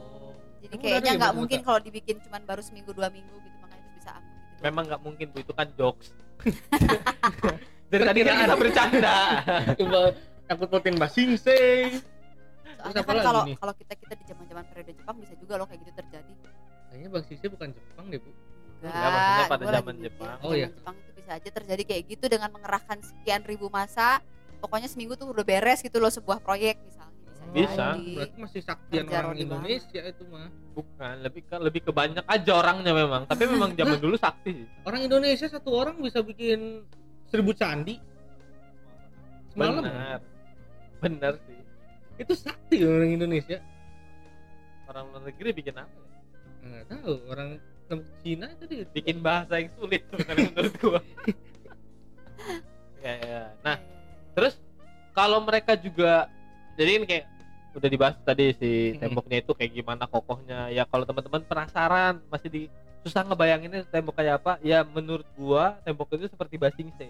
[0.61, 3.57] jadi Emang kayaknya ya nggak batu mungkin kalau dibikin cuman baru seminggu dua minggu gitu
[3.63, 4.61] makanya itu bisa ampuh gitu.
[4.61, 6.07] memang nggak mungkin bu itu kan jokes
[7.91, 9.15] dari tadi kan kita bercanda
[9.77, 9.99] Coba
[10.97, 12.01] basing sih.
[12.81, 15.67] soalnya apa kan kalau kalau kita kita di zaman zaman periode Jepang bisa juga loh
[15.69, 16.33] kayak gitu terjadi
[16.91, 18.31] Kayaknya Bang Sisi bukan Jepang deh, Bu.
[18.83, 20.37] Ya, maksudnya pada zaman Jepang.
[20.43, 20.67] Oh, iya.
[20.67, 24.19] Jepang itu bisa aja terjadi kayak gitu dengan mengerahkan sekian ribu masa
[24.59, 27.10] pokoknya seminggu tuh udah beres gitu loh sebuah proyek misalnya
[27.51, 27.85] bisa.
[27.95, 30.49] Berarti masih saktian Kerja orang Indonesia itu mah.
[30.71, 34.67] bukan lebih ke lebih ke banyak aja orangnya memang tapi memang zaman dulu sakti sih
[34.81, 36.85] Orang Indonesia satu orang bisa bikin
[37.27, 37.99] seribu candi
[39.51, 39.83] semalam.
[39.83, 40.19] benar
[40.99, 41.59] benar sih
[42.15, 43.59] Itu sakti orang Indonesia.
[44.85, 46.07] orang luar negeri bikin apa ya?
[46.61, 47.49] Nggak tahu orang
[48.23, 50.99] Cina itu dia bikin bahasa yang sulit menurut gua
[53.03, 53.41] ya, ya.
[53.59, 53.75] nah
[54.31, 54.55] terus
[55.11, 56.31] kalau mereka juga
[56.75, 57.25] jadi ini kayak
[57.71, 60.67] udah dibahas tadi si temboknya itu kayak gimana kokohnya.
[60.71, 62.61] Ya kalau teman-teman penasaran masih di
[63.01, 67.09] susah ngebayanginnya tembok kayak apa ya menurut gua tembok itu seperti basingse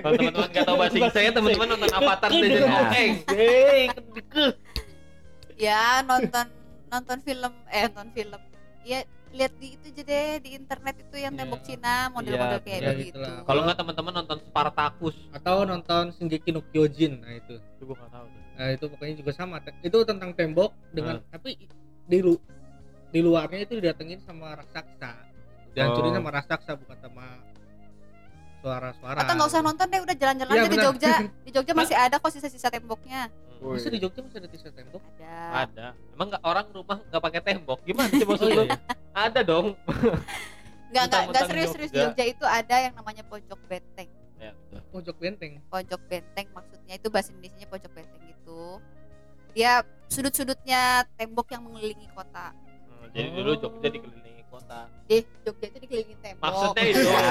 [0.00, 2.92] kalau teman-teman nggak tahu basingse teman-teman nonton Avatar Legend of Aang
[3.28, 3.80] Hei,
[5.60, 6.46] ya nonton
[6.88, 8.40] nonton film eh nonton film.
[8.84, 9.00] Ya
[9.32, 11.40] lihat di itu aja deh di internet itu yang Iya.
[11.40, 13.40] tembok Cina model-model Iya, kayak iya, begitu gitulah.
[13.42, 18.10] kalau nggak teman-teman nonton Spartacus atau nonton Shingeki no Kyojin nah itu itu gua nggak
[18.10, 18.42] tahu tuh.
[18.52, 21.30] nah itu pokoknya juga sama itu tentang tembok dengan Hmm.
[21.30, 21.50] tapi
[22.02, 22.36] di lu
[23.08, 25.12] di luarnya itu didatengin sama raksasa
[25.72, 26.16] dihancurin Oh.
[26.16, 27.24] sama raksasa bukan sama
[28.62, 29.18] suara-suara.
[29.18, 30.78] Atau nggak usah nonton deh udah jalan-jalan Iya, aja di.
[30.78, 31.14] Jogja.
[31.46, 33.26] Di Jogja masih ada kok sisa-sisa temboknya.
[33.58, 33.74] Hmm.
[33.74, 35.02] Masa di Jogja masih ada tisu tembok?
[35.18, 35.34] Ada.
[35.66, 35.86] Ada.
[36.14, 37.78] Emang nggak orang rumah nggak pakai tembok?
[37.82, 38.78] Gimana sih maksud Oh, lu iya.
[39.14, 39.66] ada dong.
[40.90, 42.10] Nggak nggak nggak serius-serius di Jogja.
[42.14, 44.10] Jogja itu ada yang namanya pojok benteng.
[44.42, 44.82] Ya, betul.
[44.90, 45.52] pojok benteng?
[45.70, 48.60] Pojok benteng maksudnya itu bahasa Indonesia pojok benteng itu
[49.52, 49.72] dia
[50.08, 52.50] sudut-sudutnya tembok yang mengelilingi kota.
[52.50, 54.80] Hmm, jadi dulu Jogja dikelilingi kota.
[55.04, 56.44] Deh Jogja itu dikelilingi tembok.
[56.44, 57.22] Maksudnya itu Ya,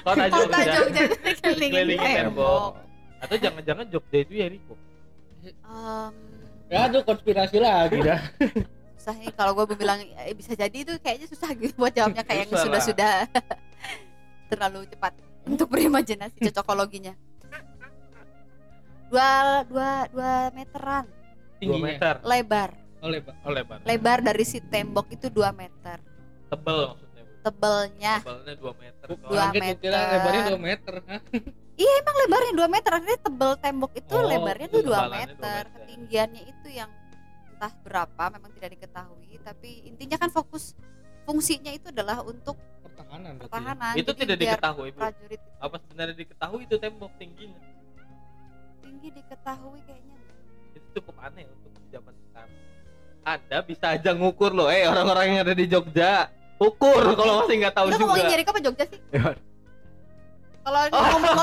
[0.00, 0.72] kota kota Jogja.
[0.74, 2.16] Jogja itu dikelilingi Dikelilingi tembok.
[2.16, 2.72] tembok.
[3.20, 4.74] atau jangan-jangan Jogja itu Jericho
[5.40, 6.12] Em,
[6.68, 8.20] ya itu konspirasi lagi dah.
[8.92, 12.44] Susah nih kalau gue bilang eh, bisa jadi itu kayaknya susah gitu buat jawabnya kayak
[12.44, 13.12] yang sudah sudah
[14.48, 17.16] terlalu cepat untuk berimajinasi cocokologinya.
[19.08, 19.30] Dua
[19.64, 21.04] dua dua meteran.
[21.56, 21.84] 2 tingginya.
[21.88, 22.14] meter.
[22.22, 22.70] Lebar.
[23.00, 23.78] Oleh pak oh lebar.
[23.84, 25.98] Lebar dari si tembok itu 2 meter
[26.50, 27.32] tebel maksudnya Bu.
[27.40, 29.90] tebelnya tebelnya 2 meter Dua meter.
[30.10, 31.20] lebarnya 2 meter Hah?
[31.80, 35.32] emang lebarnya 2 meter artinya tebel tembok itu Oh, lebarnya itu tuh 2 tebalannya meter.
[35.32, 35.62] dua meter.
[35.72, 36.90] ketinggiannya itu yang
[37.50, 40.72] entah berapa memang tidak diketahui tapi intinya kan fokus
[41.22, 43.44] fungsinya itu adalah untuk pertahanan berarti ya.
[43.46, 47.60] pertahanan itu Jadi tidak diketahui Bu prajurit apa sebenarnya diketahui itu tembok tingginya
[48.80, 50.16] tinggi diketahui kayaknya
[50.70, 52.52] itu cukup aneh untuk zaman sekarang
[53.22, 57.74] anda bisa aja ngukur loh eh orang-orang yang ada di Jogja ukur kalau masih nggak
[57.74, 58.02] tahu kita juga.
[58.04, 59.00] ngomongin Jericho apa Jogja sih?
[59.10, 59.32] Ya.
[60.60, 61.36] kalau ngomong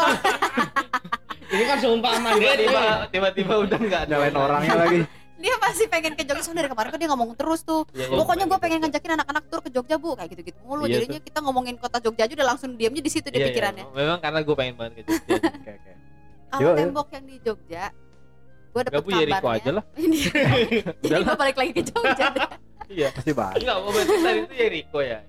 [1.47, 4.13] ini kan seumpama Dia dia tiba tiba-tiba udah nggak ada.
[4.13, 4.99] Nyalain orangnya lagi.
[5.37, 7.85] dia masih pengen ke Jogja soalnya dari kemarin kan dia ngomong terus tuh.
[7.93, 8.85] Iya, iya, pokoknya gue iya, pengen iya.
[8.89, 10.83] ngajakin anak-anak tur ke Jogja bu kayak gitu-gitu mulu.
[10.89, 13.47] Iya, jadinya kita ngomongin kota Jogja aja udah langsung diamnya di situ Iya, dia iya.
[13.53, 13.85] pikirannya.
[13.93, 15.33] Memang karena gue pengen banget ke Jogja.
[16.57, 16.75] Yuk, yuk.
[16.79, 17.83] tembok yang di Jogja
[18.73, 19.57] gue dapet Gak kabarnya.
[19.57, 19.83] aja lah.
[19.97, 20.17] Ini
[21.05, 22.25] jadi gue balik lagi ke Jogja.
[22.33, 22.49] deh.
[22.91, 23.09] Iya.
[23.11, 23.59] Pasti bahas.
[23.59, 25.19] enggak mau tadi itu Jericho ya.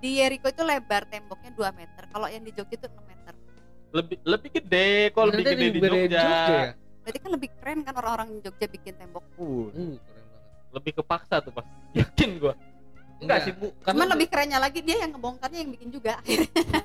[0.00, 2.02] Di Jericho itu lebar temboknya 2 meter.
[2.08, 3.32] Kalau yang di Jogja itu 6 meter.
[3.92, 6.62] Lebih lebih gede kok lebih gede di gede Jogja, ya?
[7.02, 9.24] Berarti kan lebih keren kan orang-orang Jogja bikin tembok.
[9.36, 10.52] Uh, uh keren banget.
[10.72, 11.66] Lebih kepaksa tuh pas
[12.00, 12.54] yakin gua.
[13.22, 13.70] Enggak sih bu.
[13.86, 16.18] Cuman lebih kerennya lagi dia yang ngebongkarnya yang bikin juga.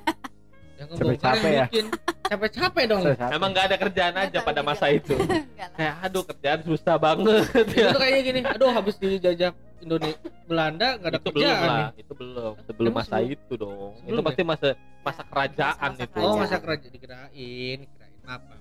[0.78, 1.66] yang ngebongkar yang ya.
[1.66, 1.86] bikin.
[2.28, 3.02] Capek-capek dong.
[3.08, 5.16] Emang nggak ada kerjaan aja tahu pada masa itu.
[5.80, 7.48] Kayak aduh kerjaan susah banget.
[7.72, 11.90] Itu kayaknya gini aduh habis dijajah Indonesia Belanda nggak ada itu belum kerjaan nih lah
[11.96, 14.68] itu belum sebelum Emang masa sebelum- itu dong itu pasti masa
[15.02, 16.40] masa kerajaan Masa-masa itu oh kerajaan.
[16.40, 18.54] masa kerajaan dikirain kirain apa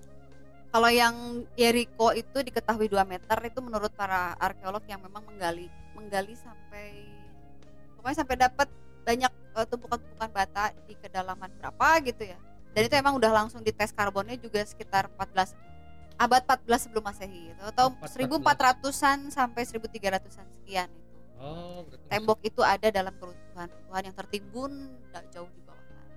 [0.67, 1.17] Kalau yang
[1.55, 7.09] Jericho itu diketahui 2 meter itu menurut para arkeolog yang memang menggali menggali sampai
[7.97, 8.69] pokoknya sampai dapat
[9.03, 12.37] banyak eh, tumpukan-tumpukan bata di kedalaman berapa gitu ya.
[12.71, 15.57] Dan itu emang udah langsung dites karbonnya juga sekitar 14
[16.17, 17.63] abad 14 sebelum Masehi gitu.
[17.67, 18.29] atau 14.
[18.29, 20.89] 1400-an sampai 1300-an sekian.
[21.39, 24.73] Oh berarti Tembok itu ada dalam keruntuhan Tuhan yang tertimbun
[25.11, 26.09] nggak jauh di bawah tanah.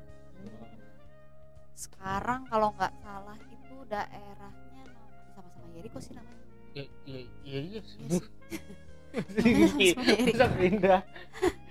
[1.74, 4.84] Sekarang kalau nggak salah itu daerahnya
[5.32, 6.38] sama-sama Jericho sih namanya.
[6.72, 8.00] iya iya iya iya sih.
[8.06, 10.28] Iya sama Jericho.
[10.28, 11.02] bisa pindah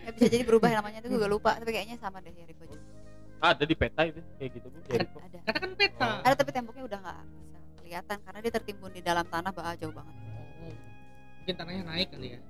[0.03, 2.83] Ya, bisa jadi berubah namanya tuh gue lupa tapi kayaknya sama deh Jericho juga.
[3.39, 5.19] ada di peta itu kayak gitu bu Jericho.
[5.21, 5.39] Ada.
[5.47, 9.25] karena kan peta Ada tapi temboknya udah nggak bisa kelihatan karena dia tertimbun di dalam
[9.25, 10.15] tanah bah jauh banget.
[10.59, 10.75] Oh,
[11.39, 12.41] mungkin tanahnya naik kali ya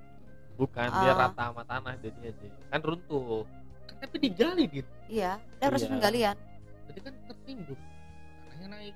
[0.59, 1.19] bukan dia Ah.
[1.21, 3.47] rata sama tanah jadi aja kan runtuh
[3.97, 5.93] tapi digali gitu Iya, ada proses Iya.
[5.93, 6.35] penggalian.
[6.83, 7.79] berarti kan tertimbun
[8.43, 8.95] tanahnya naik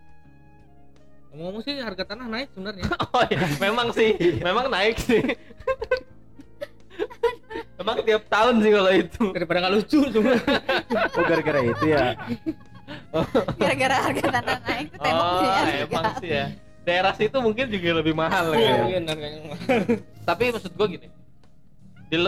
[1.25, 4.11] ngomong-ngomong sih harga tanah naik sebenarnya oh iya memang sih
[4.47, 5.23] memang naik sih
[7.73, 9.23] Emang tiap tahun sih kalau itu.
[9.33, 10.31] daripada nggak lucu cuma
[11.11, 12.13] Oh gara-gara itu ya.
[13.55, 16.45] Gara-gara harga tanah naik tuh tembok Oh, jadi emang sih ya.
[16.83, 18.73] Daerah situ mungkin juga lebih mahal Iya, ya.
[18.77, 19.79] mungkin harganya mahal.
[20.21, 21.07] Tapi maksud gua gini.
[22.13, 22.19] Di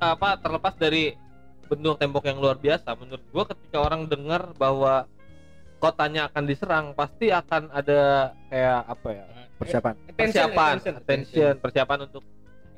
[0.00, 1.16] apa terlepas dari
[1.64, 5.08] bentuk tembok yang luar biasa, menurut gua ketika orang dengar bahwa
[5.80, 9.24] kotanya akan diserang, pasti akan ada kayak apa ya?
[9.56, 9.94] Persiapan.
[9.96, 12.22] Attention, Persiapan, attention, attention, persiapan untuk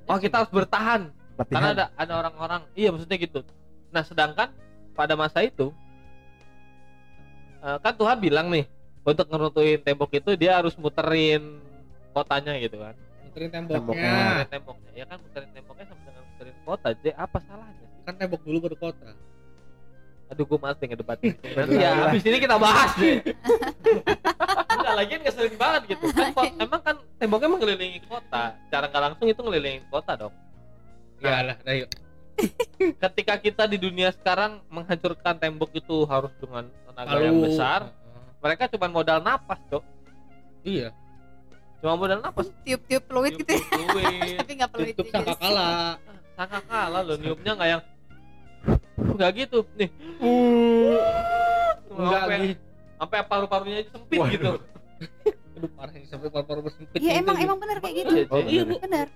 [0.07, 1.75] oh kita harus bertahan karena Latihan.
[1.75, 3.40] ada ada orang-orang iya maksudnya gitu
[3.88, 4.51] nah sedangkan
[4.92, 5.70] pada masa itu
[7.62, 8.66] eh, kan Tuhan bilang nih
[9.03, 11.59] untuk ngeruntuhin tembok itu dia harus muterin
[12.12, 12.94] kotanya gitu kan
[13.25, 13.81] Muterin Temboknya.
[13.81, 16.01] temboknya muterin temboknya ya kan muterin temboknya sama
[16.42, 18.00] dengan muterin kota jadi apa salahnya sih?
[18.02, 19.09] Kan tembok dulu baru kota.
[20.33, 21.31] Aduh gue males ngedebatin.
[21.37, 21.46] Itu.
[21.55, 23.20] nanti ya habis ini kita bahas deh
[24.72, 26.05] Enggak lagi ngeselin banget gitu.
[26.11, 28.57] Kan ko- emang kan temboknya mengelilingi kota.
[28.72, 30.35] Cara nggak langsung itu ngelilingin kota dong.
[31.22, 31.88] Ya lah dah yuk.
[33.07, 37.81] ketika kita di dunia sekarang menghancurkan tembok itu harus dengan tenaga yang Lalu- besar
[38.42, 39.85] mereka cuma modal napas cok.
[40.66, 40.90] Iya.
[41.78, 42.50] Cuma modal napas.
[42.66, 43.62] Tiup-tiup fluid gitu ya.
[44.42, 45.94] Tapi nggak tutup juga sangka kalah
[46.48, 47.83] sangka kalah loh niupnya nggak yang
[49.12, 49.90] nggak gitu nih
[51.92, 52.61] enggak sampai gitu
[52.96, 54.33] sampai paru-parunya aja sempit Waduh.
[54.33, 54.50] gitu
[55.52, 57.46] aduh parah ini sampai paru-paru bersempit Iya gitu, emang gitu.
[57.46, 58.12] emang benar kayak gitu.
[58.14, 59.07] Iya, Oh, iya bu Benar.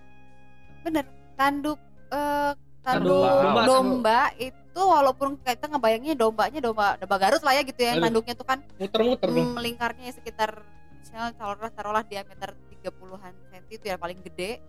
[0.83, 1.05] Benar.
[1.35, 3.63] Tanduk eh tanduk Domba.
[3.67, 8.03] domba, itu walaupun kita ngebayangnya dombanya domba domba Garut lah ya gitu ya Aduh.
[8.07, 10.51] tanduknya tuh kan muter-muter dong mm, lingkarnya ya sekitar
[10.97, 14.63] misalnya taruhlah taruhlah diameter 30-an senti itu ya paling gede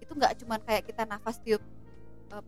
[0.00, 1.62] itu nggak cuman kayak kita nafas tiup
[2.30, 2.42] eh,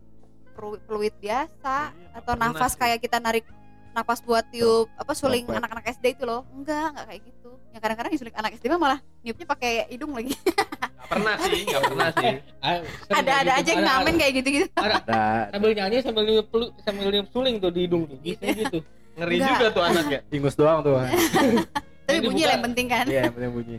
[0.53, 2.79] fluid, fluid biasa Iya, atau nafas sih.
[2.79, 3.45] kayak kita narik
[3.91, 6.41] napas buat tiup apa suling anak-anak SD itu loh.
[6.51, 7.49] Enggak enggak kayak gitu.
[7.69, 10.33] Yang kadang-kadang yang suling anak SD mah malah niupnya pakai hidung lagi.
[10.33, 12.33] Nggak pernah sih nggak pernah sih.
[12.63, 12.79] Ah,
[13.11, 13.59] ada ada gitu.
[13.59, 14.67] aja yang Ada- ngamen kayak gitu-gitu.
[14.73, 14.97] Ada.
[15.09, 16.47] Nah, sambil nyanyi sambil niup
[16.79, 18.17] sambil niup suling tuh di hidung tuh.
[18.19, 18.39] Gitu.
[18.39, 18.79] gitu gitu.
[19.13, 19.49] Ngeri Enggak.
[19.51, 20.95] juga tuh anak ya ingus doang tuh.
[22.03, 23.05] tapi bunyi lah yang penting kan.
[23.05, 23.77] Iya, yang penting bunyi.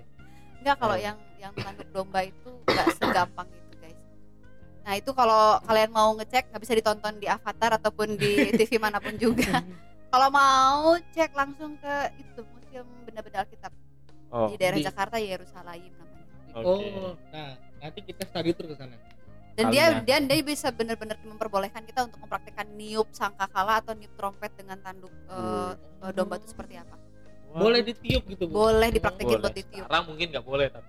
[0.59, 3.64] enggak kalau yang yang tanduk domba itu enggak segampang itu
[4.85, 9.01] nah itu kalau kalian mau ngecek nggak bisa ditonton di Avatar ataupun di TV mana
[9.01, 9.65] pun juga.
[10.13, 13.73] Kalau mau cek langsung ke itu museum benda-benda Alkitab.
[14.31, 16.25] Oh di daerah di- Jakarta Yerusalem namanya.
[16.55, 16.63] Oke.
[16.63, 18.95] oh nah nanti kita study tour ke sana.
[19.55, 20.27] Dan dia Kalian.
[20.27, 25.15] dia dia bisa benar-benar memperbolehkan kita untuk mempraktikkan niup sangkakala atau niup trompet dengan tanduk
[25.31, 27.04] eh, eh, domba itu seperti apa
[27.55, 28.55] boleh ditiup gitu bu.
[28.67, 29.43] Boleh dipraktekin boleh.
[29.43, 29.85] buat ditiup.
[29.87, 30.89] Sekarang mungkin nggak boleh tapi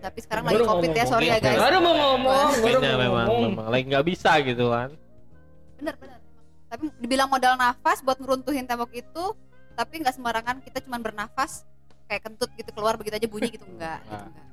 [0.00, 1.58] tapi sekarang lagi covid ya sorry ya guys.
[1.58, 3.40] Baru mau ngomong baru mau memang ngomong.
[3.54, 4.90] Memang lagi nggak bisa gitu kan.
[5.78, 6.18] Bener bener.
[6.70, 9.24] Tapi dibilang modal nafas buat ngeruntuhin tembok itu
[9.74, 11.64] tapi nggak sembarangan kita cuma bernafas
[12.04, 14.26] kayak kentut gitu keluar begitu aja bunyi gitu enggak gitu Nah.
[14.26, 14.48] enggak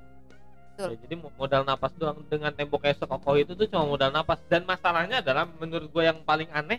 [0.77, 0.89] Betul.
[0.93, 4.37] Ya, jadi mo- modal napas doang dengan tembok kayak sekokoh itu tuh cuma modal napas
[4.45, 6.77] dan masalahnya adalah menurut gue yang paling aneh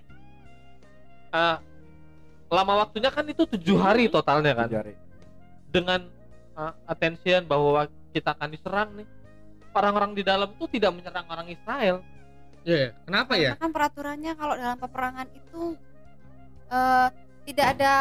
[1.29, 1.57] eh,
[2.49, 4.69] lama waktunya kan itu tujuh hari totalnya kan.
[4.69, 4.95] Jari.
[5.69, 6.01] dengan
[6.57, 9.09] eh, attention bahwa kita akan diserang nih.
[9.77, 12.01] Orang-orang di dalam tuh tidak menyerang orang Israel.
[12.65, 13.55] Iya, kenapa ya?
[13.55, 15.63] Karena kan peraturannya kalau dalam peperangan itu
[16.69, 17.09] eh,
[17.47, 17.93] tidak ada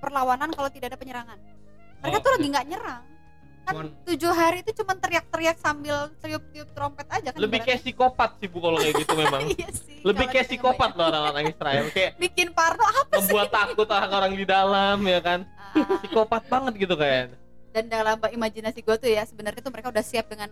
[0.00, 1.38] perlawanan kalau tidak ada penyerangan.
[2.00, 3.02] Mereka Oh, tuh lagi nggak nyerang
[3.64, 3.74] kan
[4.04, 8.58] tujuh hari itu cuma teriak-teriak sambil tiup-tiup trompet aja kan lebih kayak psikopat sih bu
[8.60, 9.40] kalau kayak gitu memang.
[9.56, 11.00] Iya sih lebih kayak kita psikopat ngebayang.
[11.00, 11.84] loh orang-orang Israel.
[11.90, 13.16] Kayak bikin parno apa sih?
[13.24, 15.40] membuat takut orang-orang di dalam ya kan?
[15.74, 17.40] Ah, psikopat banget gitu kayaknya
[17.74, 20.46] dan dalam imajinasi gue tuh ya sebenarnya tuh mereka udah siap dengan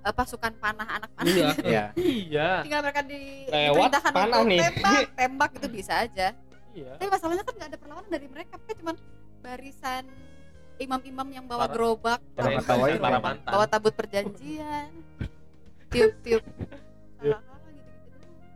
[0.00, 1.48] eh, pasukan panah anak panah Iya.
[1.52, 1.68] gitu.
[1.68, 1.84] Iya.
[2.00, 2.50] iya.
[2.64, 4.60] Tinggal mereka di Lewat, panah nih.
[4.64, 5.02] tembak.
[5.20, 6.32] Tembak itu bisa aja.
[6.72, 6.96] Iya.
[6.96, 8.56] Tapi masalahnya kan nggak ada perlawanan dari mereka.
[8.56, 8.92] Mereka cuma
[9.44, 10.08] barisan
[10.82, 13.20] imam-imam yang bawa Para- gerobak para itu para ya.
[13.22, 13.50] mantan.
[13.54, 14.88] bawa tabut perjanjian.
[15.92, 16.42] Tiup-tiup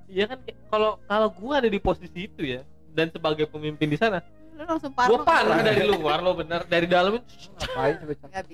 [0.07, 0.39] iya kan
[0.71, 2.62] kalau kalau gua ada di posisi itu ya
[2.95, 4.23] dan sebagai pemimpin di sana
[4.57, 5.25] lu langsung gua parno.
[5.27, 5.65] panah kan?
[5.69, 6.65] dari luar lo bener.
[6.65, 7.21] Dari dalam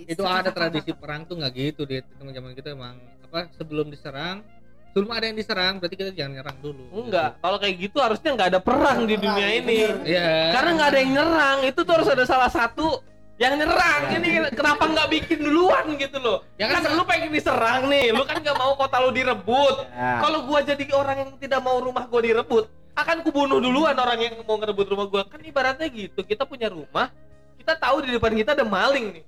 [0.02, 4.42] itu ada tradisi perang tuh nggak gitu deh teman zaman kita emang apa sebelum diserang
[4.90, 7.06] sebelum ada yang diserang berarti kita jangan nyerang dulu.
[7.06, 7.38] Enggak.
[7.38, 9.78] Kalau kayak gitu harusnya nggak ada perang di dunia ini.
[10.02, 10.58] Iya.
[10.58, 11.58] karena nggak ada yang nyerang.
[11.70, 12.98] Itu tuh harus ada salah satu
[13.42, 16.46] yang nyerang ini kenapa nggak bikin duluan gitu loh?
[16.54, 19.82] Ya kan kan lu pengen diserang nih lu kan nggak mau kota lu direbut.
[19.90, 20.22] Ya.
[20.22, 24.34] kalau gua jadi orang yang tidak mau rumah gua direbut akan kubunuh duluan orang yang
[24.46, 25.22] mau ngerebut rumah gua.
[25.26, 27.10] Kan ibaratnya gitu kita punya rumah
[27.58, 29.24] kita tahu di depan kita ada maling nih.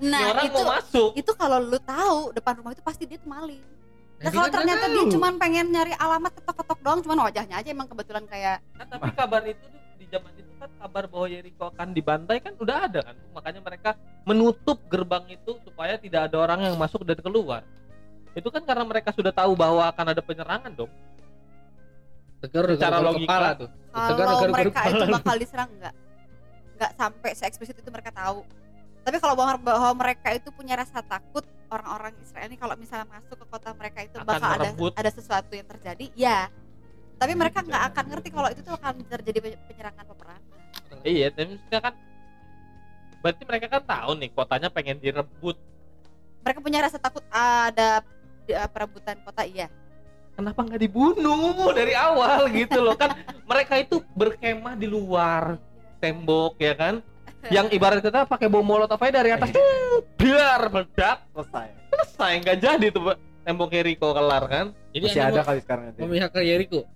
[0.00, 1.10] Nah orang itu mau masuk.
[1.18, 3.60] itu kalau lu tahu depan rumah itu pasti dia tuh maling.
[4.20, 7.88] Nah, Nah kalau ternyata dia cuma pengen nyari alamat ketok-ketok doang, cuman wajahnya aja emang
[7.88, 11.88] kebetulan kayak Kan, tapi kabar itu tuh di zaman itu kan kabar bahwa Yeriko akan
[11.96, 13.16] dibantai kan udah ada kan.
[13.32, 13.90] Makanya mereka
[14.28, 17.64] menutup gerbang itu supaya tidak ada orang yang masuk dan keluar.
[18.36, 20.92] Itu kan karena mereka sudah tahu bahwa akan ada penyerangan dong.
[22.44, 23.24] Tegar Secara logika.
[23.24, 23.68] kepala tuh.
[23.90, 25.16] Tegar kalau gara-gara mereka itu kepala.
[25.16, 25.94] bakal diserang enggak
[26.80, 28.40] nggak sampai se eksplisit itu mereka tahu.
[29.00, 33.36] Tapi kalau bahwa, bahwa mereka itu punya rasa takut orang-orang Israel ini kalau misalnya masuk
[33.36, 36.48] ke kota mereka itu Akan bakal ada ada sesuatu yang terjadi ya
[37.20, 40.58] tapi mereka nggak akan ngerti kalau itu tuh akan terjadi pe- penyerangan peperangan.
[41.04, 41.94] Iya tapi maksudnya kan
[43.20, 45.56] berarti mereka kan tahu nih kotanya pengen direbut.
[46.40, 48.00] Mereka punya rasa takut ada
[48.48, 49.68] uh, perebutan kota iya.
[50.32, 51.68] Kenapa nggak dibunuh?
[51.76, 53.12] Dari awal gitu loh kan
[53.44, 55.60] mereka itu berkemah di luar
[56.00, 57.04] tembok ya kan?
[57.52, 59.60] Yang ibarat kita pakai bom molotov aja dari atas tuh
[60.16, 61.28] biar meledak.
[61.36, 61.68] Selesai.
[61.92, 63.12] selesai nggak jadi tuh
[63.44, 64.72] tembok Jericho kelar kan?
[64.96, 66.00] Jadi Masih ada kali sekarang nanti.
[66.00, 66.88] memihak ke Yeriko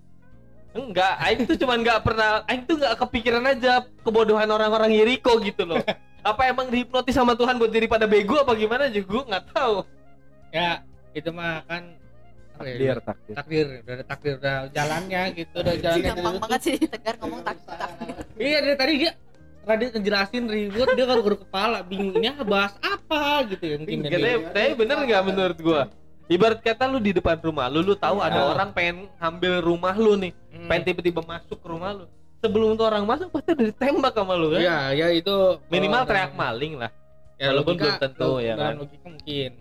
[0.75, 5.63] enggak Aing tuh cuman nggak pernah Aing tuh nggak kepikiran aja kebodohan orang-orang Jericho gitu
[5.63, 5.79] loh.
[6.29, 9.85] Apa emang dihipnotis sama Tuhan buat jadi pada bego apa gimana juga nggak tahu.
[10.49, 10.81] Ya
[11.13, 11.93] itu mah kan
[12.55, 13.35] apa Takdir, ya, takdir.
[13.35, 13.65] takdir.
[13.83, 16.43] udah ada takdir udah jalannya gitu udah jalannya gampang gitu.
[16.47, 17.75] banget sih tegar ngomong takut
[18.39, 19.11] iya dari tadi dia
[19.65, 24.31] Radit ngejelasin ribut dia garu-garu kepala bingung ini bahas apa gitu ya mungkin Enggak, tapi,
[24.53, 25.81] tapi bener nggak menurut gua
[26.27, 28.45] ibarat kata lu di depan rumah lu lu tahu ada Ya.
[28.49, 30.65] orang pengen ngambil rumah lu nih Hmm.
[30.65, 32.05] pengen tiba-tiba masuk ke rumah lu
[32.39, 35.35] sebelum tuh orang masuk pasti udah ditembak sama lu kan Iya, ya itu
[35.67, 36.91] minimal kalau teriak maling lah
[37.35, 38.75] ya, walaupun logika- belum tentu, ya dalam kan?
[38.79, 39.51] logika mungkin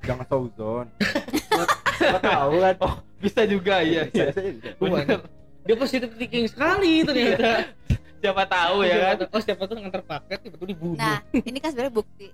[0.00, 0.86] Jangan sauzon.
[2.24, 2.74] Tahu kan.
[3.20, 4.24] bisa juga iya, iya.
[4.26, 4.68] Saya- saya bisa.
[4.74, 5.20] Bener.
[5.60, 7.68] dia positif thinking sekali ternyata
[8.20, 11.92] siapa tahu ya kan oh siapa tuh ngantar paket tiba-tiba dibunuh Nah, ini kan sebenarnya
[11.94, 12.32] bukti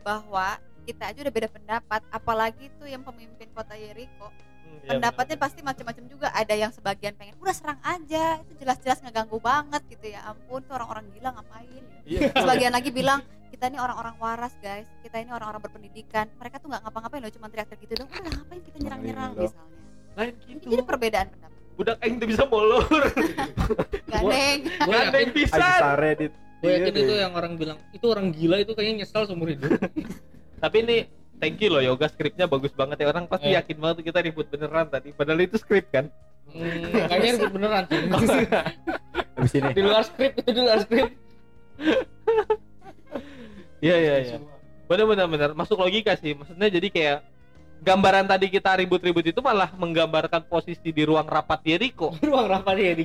[0.00, 4.28] bahwa kita aja udah beda pendapat, apalagi tuh yang pemimpin kota Yeriko.
[4.28, 6.28] Hmm, iya, Pendapatnya pasti macam-macam juga.
[6.30, 10.20] Ada yang sebagian pengen udah serang aja, itu jelas-jelas ngeganggu banget gitu ya.
[10.26, 11.82] Ampun, tuh orang-orang gila ngapain?
[12.04, 16.28] iya Sebagian lagi bilang kita ini orang-orang waras guys, kita ini orang-orang berpendidikan.
[16.36, 18.08] Mereka tuh nggak ngapa-ngapain loh, cuma teriak-teriak gitu dong.
[18.10, 19.42] Udah ngapain kita nyerang-nyerang Iya.
[19.42, 19.78] misalnya.
[20.14, 21.58] lain Ini gitu jadi perbedaan pendapat.
[21.74, 22.86] budak aing tuh bisa molor
[24.06, 24.58] Gandeng.
[24.62, 25.66] yang bisa
[26.62, 29.74] gue yakin Iya, itu yang orang bilang itu orang gila itu kayaknya nyesal seumur hidup
[30.64, 30.96] tapi ini
[31.36, 33.12] thank you loh yoga skripnya bagus banget ya.
[33.12, 33.56] Orang pasti Eh.
[33.60, 35.12] yakin banget kita ribut beneran tadi.
[35.12, 36.08] Padahal itu skrip kan?
[36.48, 38.00] Hmm, kayaknya ribut beneran sih.
[39.36, 39.70] Habis ini.
[39.76, 41.10] di luar skrip itu di luar skrip
[43.82, 44.36] iya iya iya.
[44.88, 45.50] Bener bener bener.
[45.52, 46.32] Masuk logika sih.
[46.32, 47.18] Maksudnya jadi kayak
[47.84, 53.04] gambaran tadi kita ribut-ribut itu malah menggambarkan posisi di ruang rapat Jericho ruang rapat di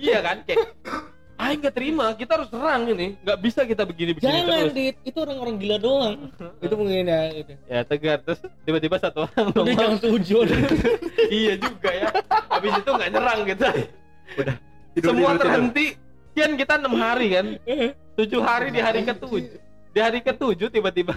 [0.00, 0.40] iya kan?
[0.48, 0.72] Kayak
[1.34, 3.18] ah nggak terima kita harus serang ini.
[3.20, 4.72] Nggak bisa kita begini begini jangan terus.
[4.74, 4.96] Dit.
[5.02, 6.14] Itu orang-orang gila doang.
[6.64, 7.52] Itu mungkin ya gitu.
[7.66, 8.18] ya tegar.
[8.22, 10.46] Terus tiba-tiba satu orang udah jangan sujud
[11.42, 12.08] iya juga ya.
[12.50, 13.64] Habis itu nggak nyerang gitu
[14.94, 15.38] Tidur, semua tidur, tidur.
[15.42, 15.86] terhenti.
[16.34, 17.46] Kan kita enam hari kan?
[18.18, 19.58] Tujuh hari di hari ketujuh.
[19.94, 21.14] Di hari ketujuh tiba-tiba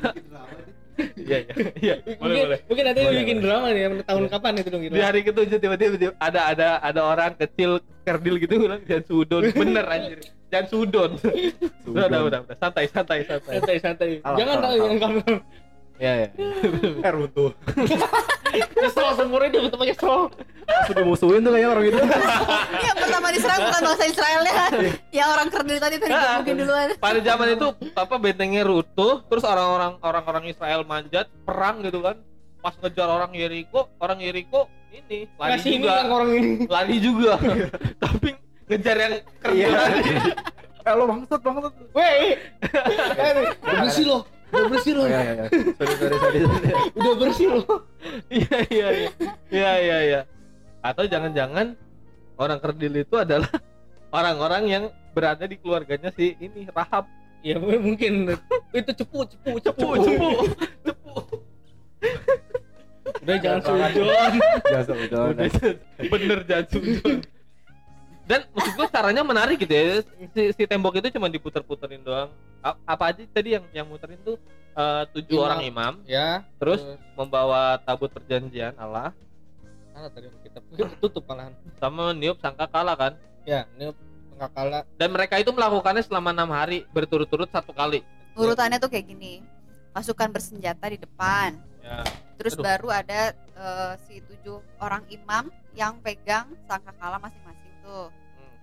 [1.15, 1.53] iya iya.
[1.77, 3.45] Iya boleh mungkin, boleh mungkin nanti Boleh, bikin boleh.
[3.45, 4.31] drama nih tahun Iya.
[4.33, 4.93] kapan itu dong gitu.
[4.93, 7.71] Di hari ketujuh tiba-tiba tiba- ada ada ada orang kecil
[8.01, 9.41] kerdil gitu bilang jangan sudon.
[9.51, 10.19] Bener anjir.
[10.47, 11.11] Jangan sudon.
[11.87, 13.53] Udah udah udah, santai santai santai.
[13.59, 14.09] Santai santai.
[14.19, 15.39] Jangan salah,
[15.97, 16.29] Iya, iya.
[16.99, 17.51] Eh runtuh.
[18.77, 20.29] Nyesel seumurnya dia betapa nyesel.
[20.85, 21.99] Sudah musuhin tuh kayaknya orang itu.
[21.99, 24.53] Ini yang pertama diserang bukan bangsa Israelnya
[25.11, 26.37] yang orang kerdil tadi tadi Ah.
[26.37, 31.99] mungkin duluan Pada zaman itu apa bentengnya runtuh, terus orang-orang orang-orang Israel manjat perang gitu
[31.99, 32.17] kan.
[32.57, 35.93] Pas ngejar orang Yeriko, orang Yeriko ini lari Masih ini juga.
[35.95, 36.49] yang orang ini.
[36.67, 37.33] Lari juga.
[38.03, 38.29] Tapi
[38.67, 39.69] ngejar yang kerdil Iya.
[39.73, 40.01] tadi.
[40.81, 41.73] Eh lo bangsat bangsat.
[41.91, 42.33] Weh.
[43.13, 43.31] Eh,
[43.61, 44.21] bersih loh.
[44.47, 45.03] Udah bersih loh.
[45.03, 45.33] Oh iya iya.
[45.35, 45.45] iya.
[45.75, 46.39] Sorry sorry sorry.
[46.45, 46.71] sorry.
[46.95, 47.65] Udah bersih loh.
[48.31, 49.09] Iya iya iya.
[49.51, 50.21] Iya iya iya.
[50.79, 51.75] Atau jangan-jangan
[52.39, 53.51] orang kerdil itu adalah
[54.13, 57.09] orang-orang yang berada di keluarganya si ini Rahab.
[57.45, 58.33] Ya mungkin
[58.73, 60.29] itu cepu cepu cepu Cepu,
[60.83, 61.11] cepu.
[63.23, 64.07] Udah jangan sujon.
[64.63, 65.21] Biasa udah.
[65.31, 65.47] Udah,
[66.11, 66.81] bener jatuh.
[68.27, 70.03] Dan maksud gue caranya menarik gitu ya.
[70.29, 72.27] Si, si tembok itu cuma diputer-puterin doang.
[72.59, 74.35] A- Apa aja tadi yang yang muterin tuh
[74.73, 75.45] eh, tujuh Imam.
[75.47, 76.43] orang imam, Ya.
[76.55, 79.09] terus membawa tabut perjanjian Allah
[79.89, 80.61] Mana tadi kita
[80.99, 81.55] tutup malahan.
[81.75, 83.13] sama niup sangka kalah kan.
[83.41, 83.89] Ya, ini
[84.35, 84.83] nggak kalah.
[84.93, 88.05] Dan mereka itu melakukannya selama enam hari berturut-turut satu kali.
[88.35, 89.41] urutannya tuh kayak gini
[89.89, 92.05] pasukan bersenjata di depan Ya.
[92.37, 92.61] terus Aduh.
[92.61, 97.56] baru ada eh, si tujuh orang imam yang pegang sangkakala masing-masing
[97.87, 98.55] tuh Hmm.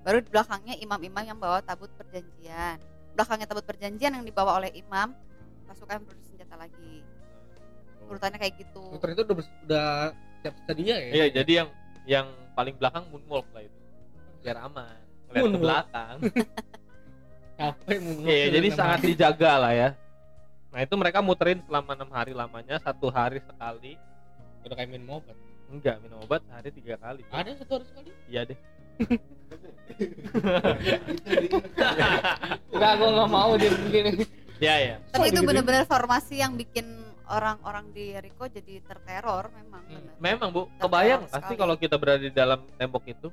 [0.00, 2.80] baru di belakangnya imam-imam yang bawa tabut perjanjian
[3.12, 5.12] belakangnya tabut perjanjian yang dibawa oleh imam
[5.68, 7.04] pasukan bersenjata lagi
[8.02, 9.90] urutannya kayak gitu Muter itu udah udah
[10.40, 11.10] siap sedia ya.
[11.12, 11.68] Iya, jadi yang
[12.08, 13.78] yang paling belakang moonwalk lah itu.
[14.40, 14.98] Biar aman.
[15.28, 15.62] Ngeliat ke Moonwalk.
[15.62, 16.16] belakang.
[17.60, 19.88] Capek mau Iya, jadi sangat dijaga lah ya.
[20.72, 23.94] Nah itu mereka muterin selama enam hari lamanya, satu hari sekali.
[24.60, 25.36] udah kayak minum obat.
[25.70, 27.22] Enggak minum obat sehari tiga kali.
[27.30, 28.10] Ada satu hari sekali?
[28.26, 28.58] Iya deh.
[32.70, 34.10] Enggak, gua nggak mau dia begini.
[34.60, 34.96] Iya ya.
[35.08, 36.84] tapi itu bener-bener formasi yang bikin
[37.24, 39.96] orang-orang di Jericho jadi terteror memang Hmm.
[39.96, 40.12] bener.
[40.20, 41.56] Memang bu, Terteror kebayang pasti sekali.
[41.56, 43.28] kalau kita berada di dalam tembok itu.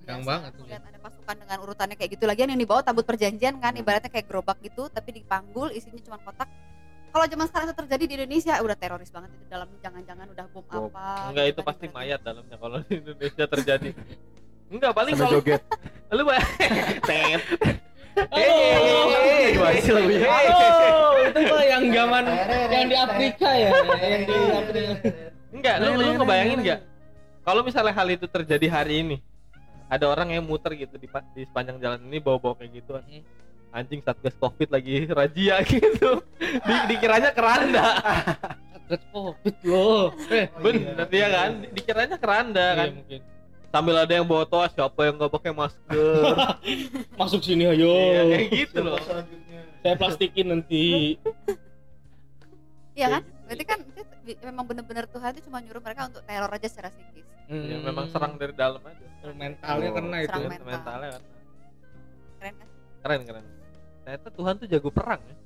[0.00, 0.60] Karena banget tuh.
[0.60, 3.80] melihat ada pasukan dengan urutannya kayak gitu lagian yang dibawa tabut perjanjian kan Hmm.
[3.80, 6.48] ibaratnya kayak gerobak gitu tapi dipanggul isinya cuma kotak
[7.10, 10.64] kalau zaman sekarang itu terjadi di Indonesia udah teroris banget itu dalam jangan-jangan udah bom
[10.64, 10.86] Bom.
[10.94, 11.98] apa Enggak gitu itu kan pasti ibaratnya.
[11.98, 13.90] mayat dalamnya kalau di Indonesia terjadi.
[14.70, 15.62] Enggak paling kalau joget.
[16.16, 16.46] lu bayang
[17.02, 17.42] tet.
[19.70, 22.24] Halo, itu mah yang zaman
[22.68, 23.70] yang di Afrika ya,
[24.02, 25.08] yang di Afrika.
[25.54, 26.80] Enggak, lu, lu ngebayangin enggak?
[27.46, 29.16] Kalau misalnya hal itu terjadi hari ini,
[29.88, 33.02] ada orang yang muter gitu di, di sepanjang jalan ini bawa-bawa kayak gituan.
[33.70, 33.76] Hmm.
[33.76, 36.18] Anjing satgas covid lagi razia gitu.
[36.38, 37.86] Di, dikiranya keranda.
[38.74, 40.10] Satgas Covid loh.
[40.26, 41.50] Eh, Bener dia kan?
[41.60, 42.88] Di- Dikiranya keranda iya, kan.
[42.92, 43.20] mungkin.
[43.70, 46.34] Sambil ada yang bawa toa siapa yang nggak pakai masker.
[47.20, 47.86] Masuk sini ayo.
[47.86, 48.98] Iya, kayak gitu loh.
[49.80, 51.14] Saya plastikin nanti.
[52.90, 53.38] iya kan gitu.
[53.46, 53.80] berarti kan
[54.44, 58.34] memang bener-bener Tuhan itu cuma nyuruh mereka untuk teror aja secara psikis Ya, memang serang
[58.34, 59.06] dari dalam aja.
[59.32, 59.94] mentalnya Oh.
[59.96, 60.28] kena itu.
[60.28, 60.50] Serang ya.
[60.50, 60.68] mental.
[60.68, 61.22] Mentalnya kan.
[62.36, 62.68] keren kan
[63.00, 63.44] Keren keren.
[64.02, 65.36] Ternyata Tuhan tuh jago perang ya.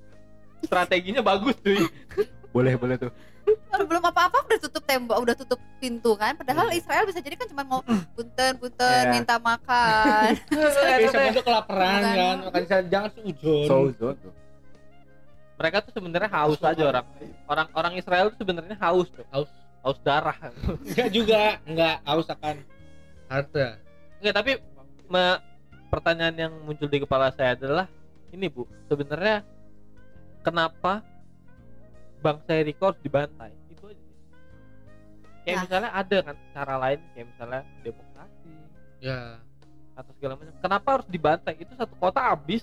[0.62, 1.84] Strateginya bagus cuy.
[2.54, 3.10] Boleh boleh tuh.
[3.44, 6.78] Kalau belum apa-apa udah tutup tembok udah tutup pintu kan padahal Hmm.
[6.78, 7.84] Israel bisa jadi kan cuma mau
[8.14, 9.12] punten punten Iya.
[9.12, 10.32] minta makan
[11.04, 12.16] siapa itu kelaparan Bukan.
[12.16, 13.66] kan, makanya saya jangan seujon.
[13.68, 14.32] Souzon tuh.
[15.54, 17.06] Mereka tuh sebenarnya haus aja orang.
[17.44, 19.26] Orang orang Israel tuh sebenarnya haus tuh.
[19.28, 19.50] Haus.
[19.84, 20.38] Haus darah.
[20.80, 22.56] Enggak juga, enggak haus akan
[23.28, 23.76] harta.
[24.18, 24.52] Enggak, tapi
[25.04, 25.40] me-
[25.92, 27.84] pertanyaan yang muncul di kepala saya adalah
[28.34, 29.46] ini Bu, sebenarnya
[30.40, 31.00] kenapa
[32.18, 33.54] bangsa Jericho harus dibantai?
[33.68, 33.94] Itu aja.
[33.96, 34.16] sih.
[35.40, 35.62] Kayak Nah.
[35.62, 38.50] misalnya ada kan cara lain kayak misalnya demokrasi
[38.98, 39.18] Ya.
[39.92, 40.54] atau segala macam.
[40.58, 41.54] Kenapa harus dibantai?
[41.56, 42.62] Itu satu kota habis,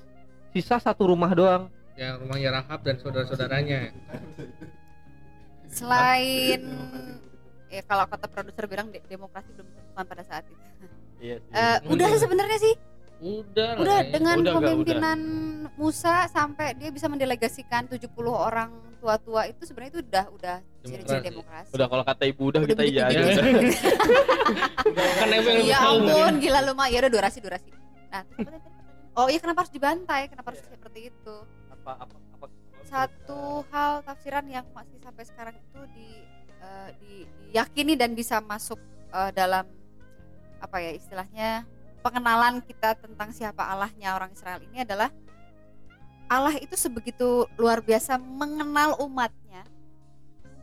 [0.52, 1.64] sisa satu rumah doang.
[1.94, 3.94] Yang rumahnya Rahab dan saudara-saudaranya.
[5.72, 6.60] selain
[7.68, 10.60] ya kalau kata produser bilang de- demokrasi belum ditemukan pada saat itu
[11.22, 11.52] Iya sih.
[11.54, 12.74] Eh, udah sih sebenarnya sih
[13.22, 13.82] Udah lah.
[13.86, 14.10] udah ya.
[14.10, 15.20] dengan Udah, enggak, kepemimpinan
[15.78, 21.70] Musa sampai dia bisa mendelegasikan 70 orang tua-tua itu sebenarnya itu udah udah ciri-ciri Demokrasi.
[21.74, 23.10] Udah kalau kata ibu udah, Udah kita iya.
[23.10, 23.22] aja.
[25.22, 25.30] Kan
[25.62, 27.70] ya ampun gila lu mah ya udah durasi durasi.
[28.10, 28.26] Nah
[29.18, 30.30] oh iya kenapa harus dibantai?
[30.30, 31.36] Kenapa harus seperti itu?
[31.70, 32.46] Apa apa apa
[32.86, 36.10] satu hal tafsiran yang masih sampai sekarang itu di,
[37.00, 38.78] di- diyakini dan bisa masuk
[39.14, 39.66] eh, dalam
[40.62, 41.66] apa ya istilahnya
[42.02, 45.14] pengenalan kita tentang siapa Allahnya orang Israel ini adalah
[46.32, 49.68] Allah itu sebegitu luar biasa mengenal umatnya.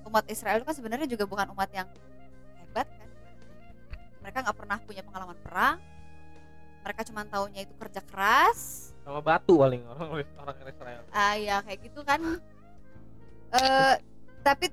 [0.08, 1.84] Umat Israel itu kan sebenarnya juga bukan umat yang
[2.56, 3.08] hebat kan.
[4.24, 5.76] Mereka nggak pernah punya pengalaman perang.
[6.88, 8.90] Mereka cuma taunya itu kerja keras.
[9.04, 11.02] Sama batu paling orang orang Israel.
[11.12, 12.20] ah ya kayak gitu kan.
[13.52, 13.94] Eh,
[14.40, 14.72] tapi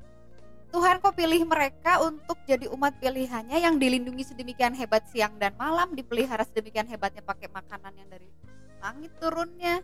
[0.75, 5.95] Tuhan kok pilih mereka untuk jadi umat pilihannya yang dilindungi sedemikian hebat siang dan malam,
[5.95, 8.27] dipelihara sedemikian hebatnya pakai makanan yang dari
[8.83, 9.79] langit turunnya.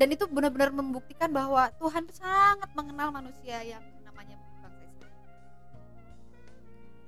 [0.00, 5.20] Dan itu benar-benar membuktikan bahwa Tuhan tuh sangat mengenal manusia yang namanya bangsa Israel.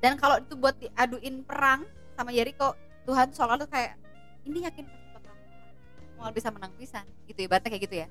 [0.05, 1.89] Dan kalau itu buat diaduin perang
[2.21, 2.77] sama Yeriko,
[3.09, 3.97] Tuhan selalu kayak
[4.45, 6.21] ini yakin pasti bakal menang.
[6.21, 8.07] mau bisa menang pisan gitu ibaratnya kayak gitu ya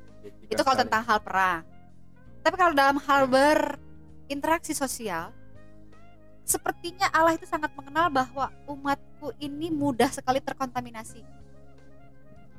[0.49, 1.61] itu kalau tentang hal perang
[2.41, 3.25] tapi kalau dalam hal
[4.29, 5.33] berinteraksi sosial
[6.45, 11.25] sepertinya Allah itu sangat mengenal bahwa umatku ini mudah sekali terkontaminasi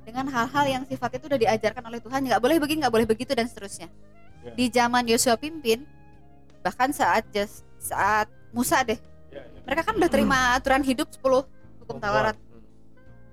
[0.03, 3.31] dengan hal-hal yang sifatnya itu udah diajarkan oleh Tuhan nggak boleh begini nggak boleh begitu
[3.33, 3.87] dan seterusnya
[4.41, 4.57] Ya.
[4.57, 5.85] di zaman Yosua pimpin
[6.65, 8.97] bahkan saat jas- saat Musa deh
[9.31, 9.63] Ya, ya.
[9.63, 11.45] mereka kan udah terima aturan hidup 10
[11.85, 12.35] hukum Taurat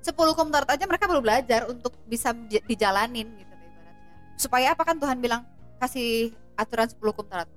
[0.04, 2.36] 10 hukum Taurat aja mereka baru belajar untuk bisa
[2.68, 3.92] dijalanin gitu ibaratnya.
[4.36, 5.48] Supaya apa kan Tuhan bilang
[5.80, 7.48] kasih aturan 10 hukum Taurat.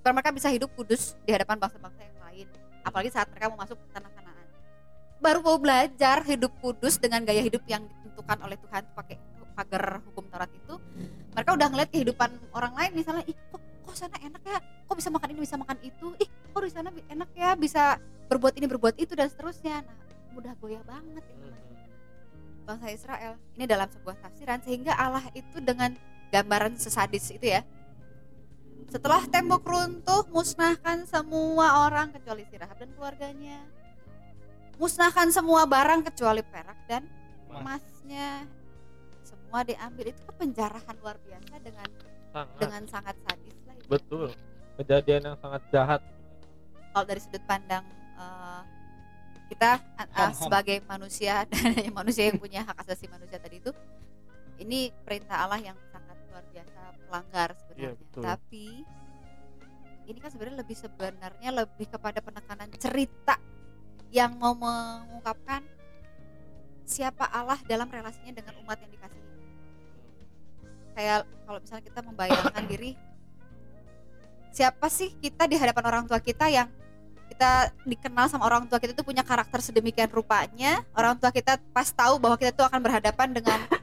[0.00, 2.46] Supaya mereka bisa hidup kudus di hadapan bangsa-bangsa yang lain.
[2.80, 4.46] Apalagi saat mereka mau masuk ke tanah Kanaan.
[5.20, 9.16] Baru mau belajar hidup kudus dengan gaya hidup yang ditentukan oleh Tuhan pakai
[9.52, 10.74] pagar hukum Taurat itu.
[11.36, 14.56] Mereka udah ngeliat kehidupan orang lain misalnya, ih kok kok sana enak ya,
[14.88, 18.00] kok bisa makan ini bisa makan itu, ih kok di sana enak ya bisa
[18.32, 19.84] berbuat ini berbuat itu dan seterusnya.
[19.84, 19.96] Nah,
[20.32, 21.40] mudah goyah banget ya
[22.70, 23.32] bangsa Israel.
[23.58, 25.98] Ini dalam sebuah tafsiran sehingga Allah itu dengan
[26.30, 27.66] gambaran sesadis itu ya.
[28.90, 33.62] Setelah tembok runtuh, musnahkan semua orang kecuali si Rahab dan keluarganya.
[34.82, 37.06] Musnahkan semua barang kecuali perak dan
[37.54, 38.50] emasnya.
[39.22, 41.88] Semua diambil itu kan penjarahan luar biasa dengan
[42.30, 43.74] sangat dengan sangat sadis lah.
[43.74, 43.86] itu.
[43.90, 44.24] betul
[44.78, 46.00] kejadian yang sangat jahat
[46.90, 47.82] Kalau dari sudut pandang
[48.14, 48.62] eh,
[49.50, 50.30] kita Ham, ham.
[50.34, 53.74] sebagai manusia dan hanya manusia yang punya hak asasi manusia tadi itu
[54.62, 55.78] ini perintah Allah yang
[56.60, 57.88] biasa pelanggar sebenarnya.
[57.88, 58.22] Iya, betul.
[58.22, 58.66] Tapi
[60.10, 63.40] ini kan sebenarnya lebih sebenarnya lebih kepada penekanan cerita
[64.10, 65.62] yang mau mengungkapkan
[66.84, 69.28] siapa Allah dalam relasinya dengan umat yang dikasihi.
[70.98, 72.92] Kayak kalau misalnya kita membayangkan diri
[74.50, 76.66] siapa sih kita di hadapan orang tua kita yang
[77.30, 81.86] kita dikenal sama orang tua kita itu punya karakter sedemikian rupanya orang tua kita pas
[81.86, 83.58] tahu bahwa kita tuh akan berhadapan dengan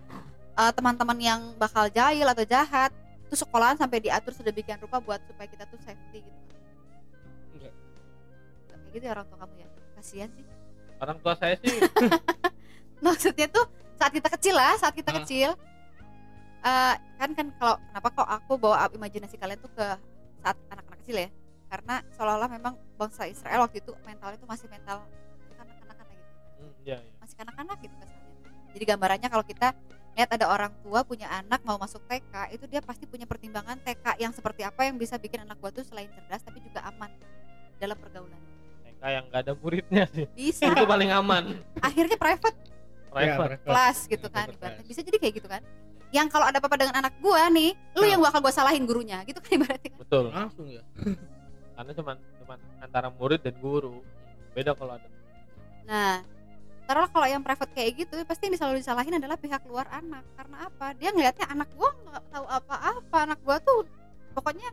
[0.57, 2.89] uh, teman-teman yang bakal jahil atau jahat
[3.29, 6.41] itu sekolahan sampai diatur sedemikian rupa buat supaya kita tuh safety gitu.
[7.53, 7.73] Enggak.
[8.65, 9.67] Nggak kayak gitu ya orang tua kamu ya?
[9.99, 10.45] Kasihan sih.
[10.97, 11.77] Orang tua saya sih.
[13.05, 13.65] Maksudnya tuh
[13.99, 15.57] saat kita kecil lah saat kita kecil
[16.61, 19.85] eh, kan kan kalau kenapa kok aku bawa imajinasi kalian tuh ke
[20.41, 21.29] saat anak-anak kecil ya?
[21.67, 25.03] Karena seolah-olah memang bangsa Israel waktu itu mentalnya tuh masih mental
[25.59, 26.25] kanak-kanak gitu.
[26.63, 27.13] Hmm, iya, iya.
[27.19, 28.25] masih kanak-kanak gitu kesannya.
[28.71, 29.67] Jadi gambarannya kalau kita
[30.17, 34.17] lihat ada orang tua punya anak mau masuk TK itu dia pasti punya pertimbangan TK
[34.17, 37.13] yang seperti apa yang bisa bikin anak gua tuh selain cerdas tapi juga aman
[37.77, 38.41] dalam pergaulan.
[38.83, 40.25] TK yang gak ada muridnya sih.
[40.33, 40.73] Bisa.
[40.73, 41.61] Itu paling aman.
[41.85, 42.57] Akhirnya private.
[43.07, 43.61] Private.
[43.61, 44.85] Kelas gitu Iya, kan private ibaratnya.
[44.89, 45.61] bisa jadi kayak gitu kan.
[46.09, 48.09] Yang kalau ada apa-apa dengan anak gua nih lu Nah.
[48.09, 49.91] yang bakal gua salahin gurunya gitu kan ibaratnya.
[49.93, 50.25] Kan betul.
[50.33, 50.81] Langsung ya?
[51.77, 54.01] Karena cuman cuman antara murid dan guru.
[54.57, 55.05] Beda kalau ada.
[55.85, 56.25] Nah
[56.87, 60.23] taruhlah kalau yang private kayak gitu pasti yang selalu disalahin adalah pihak luar anak.
[60.39, 60.95] Karena apa?
[60.95, 63.17] Dia ngelihatnya anak gua nggak tahu apa-apa.
[63.27, 63.83] Anak gua tuh
[64.31, 64.71] pokoknya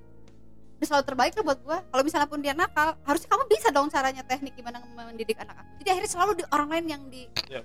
[0.78, 1.78] udah selalu terbaik lah buat gua.
[1.82, 5.70] Kalau misalnya pun dia nakal harusnya kamu bisa dong caranya teknik gimana mendidik anak aku
[5.82, 7.64] jadi akhirnya selalu di orang lain yang di Yap.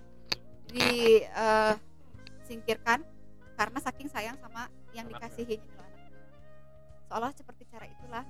[0.74, 0.90] di
[1.24, 1.74] eh,
[2.50, 3.06] singkirkan.
[3.60, 6.12] Karena saking sayang sama yang dikasihi itu anak.
[7.12, 8.24] Seolah seperti cara itulah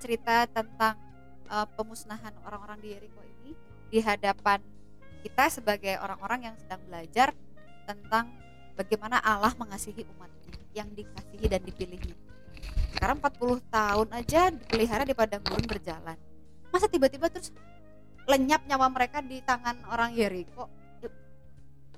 [0.00, 0.96] cerita tentang
[1.52, 3.52] eh, pemusnahan orang-orang di Yeriko ini
[3.86, 4.58] di hadapan
[5.26, 7.34] kita sebagai orang-orang yang sedang belajar
[7.82, 8.30] tentang
[8.78, 12.14] bagaimana Allah mengasihi umatnya yang dikasihi dan dipilihnya
[12.96, 16.16] sekarang 40 tahun aja dipelihara di padang gurun berjalan.
[16.72, 17.52] Masa tiba-tiba terus
[18.24, 20.64] lenyap nyawa mereka di tangan orang Yeriko?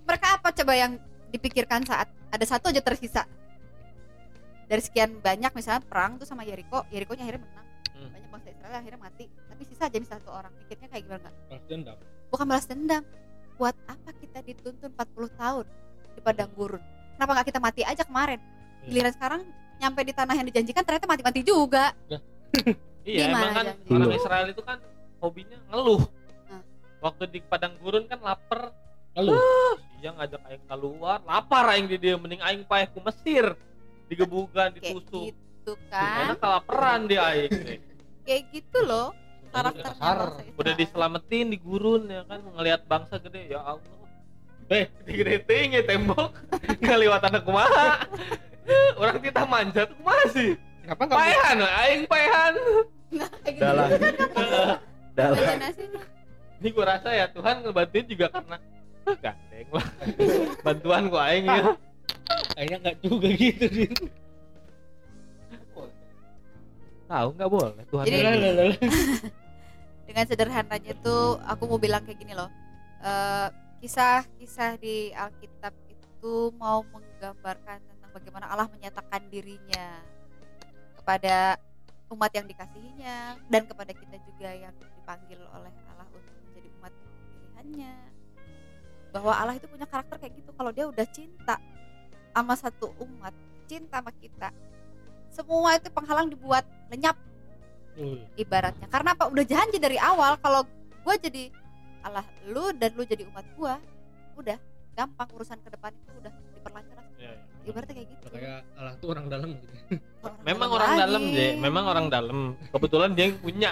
[0.02, 0.98] Mereka apa coba yang
[1.30, 3.30] dipikirkan saat ada satu aja tersisa?
[4.66, 7.66] Dari sekian banyak misalnya perang tuh sama Yeriko Yerikonya akhirnya menang.
[7.94, 8.10] Hmm.
[8.10, 9.24] banyak bangsa Israel akhirnya mati.
[9.30, 10.52] Tapi sisa aja misalnya satu orang.
[10.66, 11.30] Pikirnya kayak gimana?
[11.30, 11.98] Nggak balas dendam
[12.32, 13.04] bukan balas dendam.
[13.58, 15.66] Buat apa kita dituntun 40 tahun
[16.14, 16.82] di padang gurun?
[17.18, 18.38] Kenapa nggak kita mati aja kemarin?
[18.38, 18.88] Iya.
[18.94, 19.40] giliran sekarang
[19.78, 21.92] nyampe di tanah yang dijanjikan ternyata mati-mati juga.
[22.06, 22.18] Iya.
[23.08, 23.90] Gimana emang kan janji?
[23.90, 24.20] orang Belum.
[24.20, 24.78] Israel itu kan
[25.18, 26.02] hobinya ngeluh.
[26.48, 26.62] Nah.
[27.02, 28.70] waktu di padang gurun kan lapar.
[29.18, 29.34] Lalu
[29.98, 33.58] iya ngajak aing keluar lapar aing di dia mending aing paeh ku Mesir.
[34.06, 35.34] Digebukan kayak ditusuk.
[35.34, 36.40] gitu karena kan?
[36.40, 37.52] kelaparan dia aing
[38.26, 39.10] kayak gitu loh
[39.48, 40.30] Israel.
[40.54, 43.96] udah diselamatin di gurun ya kan ngelihat bangsa gede ya Allah
[44.68, 44.84] Eh.
[45.02, 46.28] gede tinggi tembok
[46.82, 48.04] nggak lewat anak kumaha
[49.00, 50.52] orang kita manjat kumaha sih
[50.84, 52.54] Kenapa nggak paehan aing paehan
[53.56, 53.88] Dalam.
[55.12, 55.36] Dalam.
[55.76, 55.88] Sih?
[56.58, 58.56] ini gua rasa ya Tuhan ngebantuin juga karena
[59.02, 59.86] "Ah, gandeng lah
[60.60, 61.72] bantuan gua aing gitu
[62.52, 63.94] kayaknya nggak juga gitu Din.
[67.08, 67.82] Tahu nggak boleh.
[67.88, 68.20] Tuhan Jadi-
[70.08, 72.48] dengan sederhananya tuh aku mau bilang kayak gini loh.
[73.00, 73.48] Eh,
[73.80, 80.00] kisah-kisah di Alkitab itu mau menggambarkan tentang bagaimana Allah menyatakan dirinya
[81.00, 81.56] kepada
[82.08, 87.94] umat yang dikasihinya dan kepada kita juga yang dipanggil oleh Allah untuk menjadi umat pilihannya.
[89.12, 90.50] Bahwa Allah itu punya karakter kayak gitu.
[90.56, 91.56] Kalau dia udah cinta
[92.32, 93.34] sama satu umat
[93.68, 94.48] cinta sama kita
[95.32, 97.16] semua itu penghalang dibuat lenyap
[97.98, 98.86] Wih, ibaratnya.
[98.86, 99.26] Karena apa?
[99.26, 100.62] Udah janji dari awal kalau
[101.02, 101.44] gue jadi
[102.02, 103.76] Allah lu dan lu jadi umat gua
[104.38, 104.58] udah
[104.94, 106.96] gampang urusan ke depan itu udah diperlancar.
[107.18, 107.32] Iya,
[107.66, 108.24] ibaratnya kayak gitu.
[108.30, 109.72] Kayak Allah tuh orang dalam gitu.
[110.48, 112.38] memang orang dalam deh memang orang dalam.
[112.70, 113.70] Kebetulan dia yang punya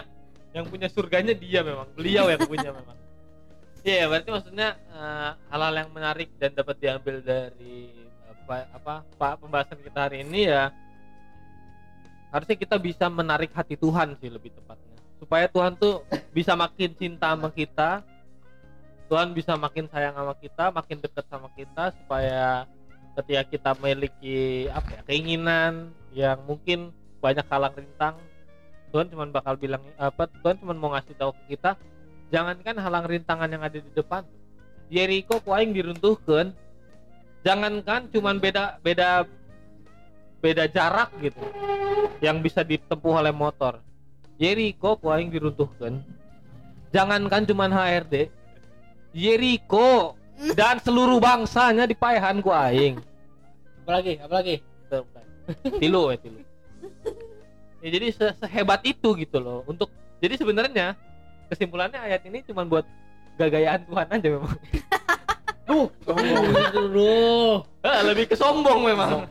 [0.55, 1.87] yang punya surganya dia memang.
[1.95, 2.99] Beliau yang punya memang.
[3.87, 7.95] Iya berarti maksudnya eh, hal-hal yang menarik dan dapat diambil dari
[8.47, 10.71] apa apa pak pembahasan kita hari ini ya
[12.37, 15.01] harusnya kita bisa menarik hati Tuhan sih lebih tepatnya.
[15.17, 16.05] Supaya Tuhan tuh
[16.37, 18.05] bisa makin cinta sama kita.
[19.09, 22.67] Tuhan bisa makin sayang sama kita makin dekat sama kita supaya
[23.17, 26.91] ketika kita memiliki apa ya keinginan yang mungkin
[27.23, 28.19] banyak halang rintang
[28.91, 31.79] Tuhan cuma bakal bilang apa Tuhan cuma mau ngasih tahu ke kita
[32.35, 34.27] jangankan halang rintangan yang ada di depan
[34.91, 36.51] Jericho ku aing diruntuhkan
[37.47, 39.23] jangankan cuman beda beda
[40.41, 41.41] beda jarak gitu
[42.21, 43.81] yang bisa ditempuh oleh motor.
[44.37, 46.05] Jericho ku aing diruntuhkan
[46.93, 48.29] jangankan cuman HRD
[49.17, 50.13] Jericho
[50.53, 53.01] dan seluruh bangsanya dipaehan ku aing.
[53.85, 54.57] Apalagi, apalagi.
[55.81, 56.41] tilu ya tilu.
[57.81, 59.89] Ya jadi se- sehebat itu gitu loh untuk
[60.21, 60.99] jadi sebenarnya
[61.49, 62.85] kesimpulannya ayat ini cuma buat
[63.41, 64.55] gagayaan Tuhan aja memang.
[65.67, 67.65] Gitu loh.
[67.83, 69.25] Eh, lebih ke sombong memang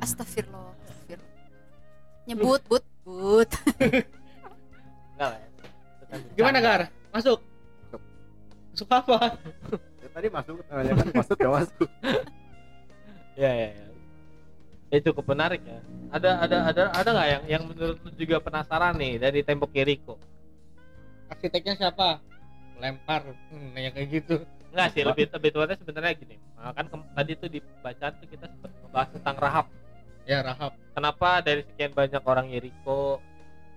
[0.00, 1.32] astagfirullah astagfirullah
[2.28, 3.50] nyebut but but.
[6.12, 6.60] Itu Gimana.
[6.60, 6.92] Gar?
[7.08, 7.40] Masuk.
[8.72, 9.38] Masuk apa?
[10.02, 11.88] Ya, tadi masuk nanya kan masuk ya masuk.
[13.32, 13.84] ya ya ya
[14.92, 15.80] ya cukup menarik ya
[16.12, 20.20] ada ada ada ada nggak yang yang menurut lu juga penasaran nih dari tembok Jericho
[21.32, 22.20] Arsiteknya siapa?
[22.76, 23.24] Lempar.
[23.48, 24.36] Hmm, nanya kayak gitu.
[24.72, 28.46] Enggak sih lebih lebih tepatnya sebenarnya gini Nah, kan tadi tuh di bacaan tuh kita
[28.46, 29.66] sempat membahas tentang Rahab
[30.22, 30.72] Ya Rahab.
[30.90, 33.18] kenapa dari sekian banyak orang Jericho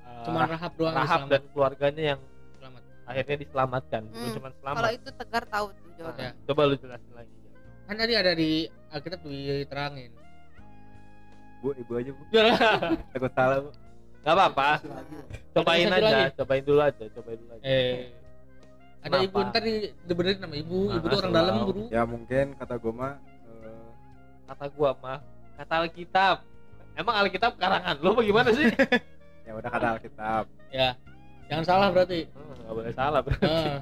[0.01, 2.21] uh, Cuman Rahab doang Rahab dan keluarganya yang
[2.55, 2.81] Selamat.
[3.03, 6.31] akhirnya diselamatkan bukan Hmm, cuma kalau selamat itu tegar tahu tuh Ya.
[6.43, 7.33] coba lu jelasin lagi
[7.85, 8.51] Kan tadi ada di
[8.89, 10.09] Alkitab diterangin.
[11.59, 12.23] Bu, ibu aja bu.
[12.29, 12.49] Ya
[13.13, 13.69] Takut salah bu.
[14.21, 14.69] nggak apa-apa
[15.51, 16.33] cobain aja lagi.
[16.33, 18.09] cobain dulu aja cobain dulu aja Eh.
[19.05, 19.27] Ada Kenapa?
[19.29, 19.75] ibu ntar di
[20.09, 20.79] dibenerin sama ibu.
[20.89, 21.83] Nah, ibu tuh orang dalam buru.
[21.93, 23.13] Ya mungkin kata gue mah
[23.45, 23.85] eh,
[24.49, 25.19] kata gua mah
[25.61, 26.37] kata Alkitab
[26.97, 28.65] emang Alkitab karangan lu bagaimana sih
[29.45, 30.43] ya udah kata Alkitab.
[30.73, 30.89] Ya.
[31.45, 32.25] Jangan salah berarti.
[32.33, 33.77] Hmm, nggak boleh salah berarti Nah,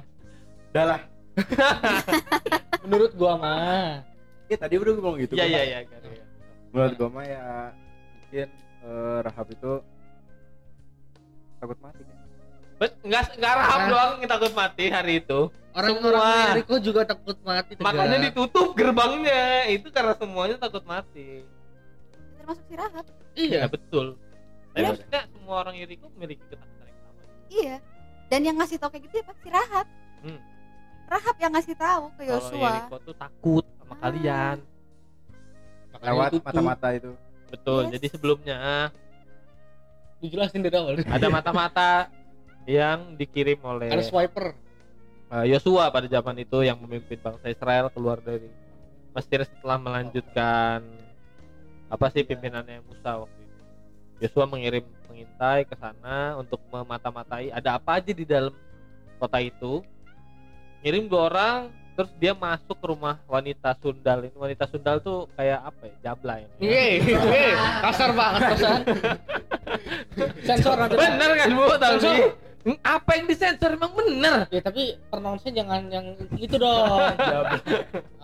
[0.68, 1.00] Udah lah.
[2.84, 4.04] menurut gua mah.
[4.52, 5.40] Ya tadi udah gue ngomong gitu.
[5.40, 5.56] iya gua.
[5.56, 6.24] iya iya kan, iya.
[6.68, 7.44] Menurut gue mah ya
[8.20, 8.48] mungkin
[8.84, 9.72] eh, Rahab itu
[11.56, 12.13] takut mati kan.
[12.84, 13.88] Bet, nggak nggak rahab Nah.
[13.88, 15.40] doang yang takut mati hari itu
[15.72, 16.46] Orang-orang Semua.
[16.52, 17.72] Jericho juga takut mati.
[17.72, 17.82] Tegar.
[17.82, 21.42] makanya ditutup gerbangnya itu karena semuanya takut mati
[22.36, 23.04] termasuk si Rahab
[23.34, 23.58] Iya.
[23.58, 24.06] ya betul
[24.68, 24.86] tapi Iya.
[24.92, 27.76] maksudnya semua orang Jericho memiliki ketakutan yang sama iya
[28.26, 29.86] dan yang ngasih tahu kayak gitu ya pak si Rahab
[30.20, 30.40] Hmm.
[31.06, 33.98] Rahab yang ngasih tahu ke kalau Yosua Jericho tuh takut sama Ah.
[34.04, 34.56] kalian
[35.90, 37.10] Makanya Lewat mata-mata itu.
[37.48, 37.90] betul Yes.
[37.94, 38.58] jadi sebelumnya
[40.16, 40.94] Dijelasin dari awal.
[41.00, 41.88] ada mata-mata
[42.64, 44.56] yang dikirim oleh Ada swiper.
[45.28, 48.48] uh, Yosua pada zaman itu yang memimpin bangsa Israel keluar dari
[49.14, 50.82] Mesir setelah melanjutkan
[51.86, 53.62] apa sih pimpinannya Musa waktu itu.
[54.26, 58.50] Yosua mengirim pengintai ke sana untuk memata-matai ada apa aja di dalam
[59.22, 59.84] kota itu.
[60.84, 61.58] Ngirim dua orang,
[61.96, 64.36] terus dia masuk ke rumah wanita sundal ini.
[64.36, 65.94] Wanita sundal tuh kayak apa ya?
[66.10, 66.42] Jablay.
[66.60, 67.56] Iya, iya.
[67.88, 68.80] kasar banget kasar.
[70.46, 70.76] Sensor.
[70.92, 72.12] Bener kan bu tapi
[72.80, 74.48] apa yang disensor emang bener?
[74.48, 77.14] Ya tapi pronounce jangan yang gitu dong.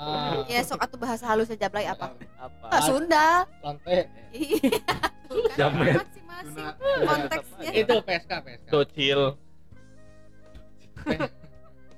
[0.01, 2.16] Ah, ya sok atuh bahasa halusnya jablay apa?
[2.41, 2.66] Apa?
[2.72, 3.45] Ah, Sunda.
[3.61, 4.09] Lantai.
[4.32, 4.80] iya.
[5.28, 5.95] Kan Jamet.
[6.01, 6.66] masing-masing
[7.05, 7.70] konteksnya.
[7.76, 8.68] Itu PSK, PSK.
[8.72, 9.20] docil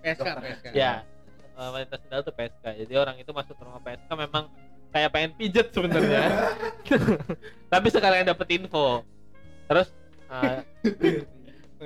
[0.03, 0.67] PSK, PSK.
[0.75, 1.07] ya
[1.55, 4.51] eh, wanita sendal tuh PSK jadi orang itu masuk ke rumah PSK memang
[4.93, 6.53] kayak pengen pijet sebenarnya.
[7.73, 9.01] Tapi sekalian dapet info.
[9.67, 9.89] Terus
[10.29, 10.61] uh,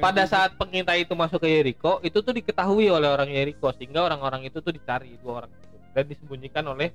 [0.02, 4.46] pada saat pengintai itu masuk ke Yeriko itu tuh diketahui oleh orang Yeriko sehingga orang-orang
[4.46, 6.92] itu tuh dicari dua orang itu dan disembunyikan oleh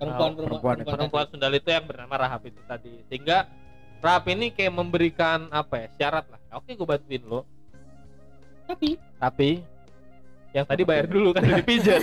[0.00, 0.90] perempuan perempuan perempuan, itu.
[0.90, 3.46] perempuan Sundal itu yang bernama Rahab itu tadi sehingga
[4.00, 7.44] Rahab ini kayak memberikan apa ya syarat lah oke gue bantuin lo
[8.64, 9.50] tapi tapi
[10.50, 12.02] yang tadi bayar dulu kan jadi pijet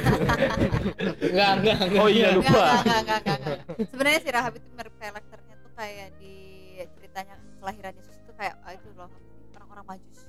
[1.20, 2.80] enggak enggak enggak Oh iya, lupa.
[2.80, 3.60] enggak, enggak, enggak.
[3.92, 6.36] Sebenarnya si Rahab itu mirip karakternya tuh kayak di
[6.96, 9.12] ceritanya kelahiran Yesus itu kayak ah, itu loh
[9.52, 10.22] orang-orang majus.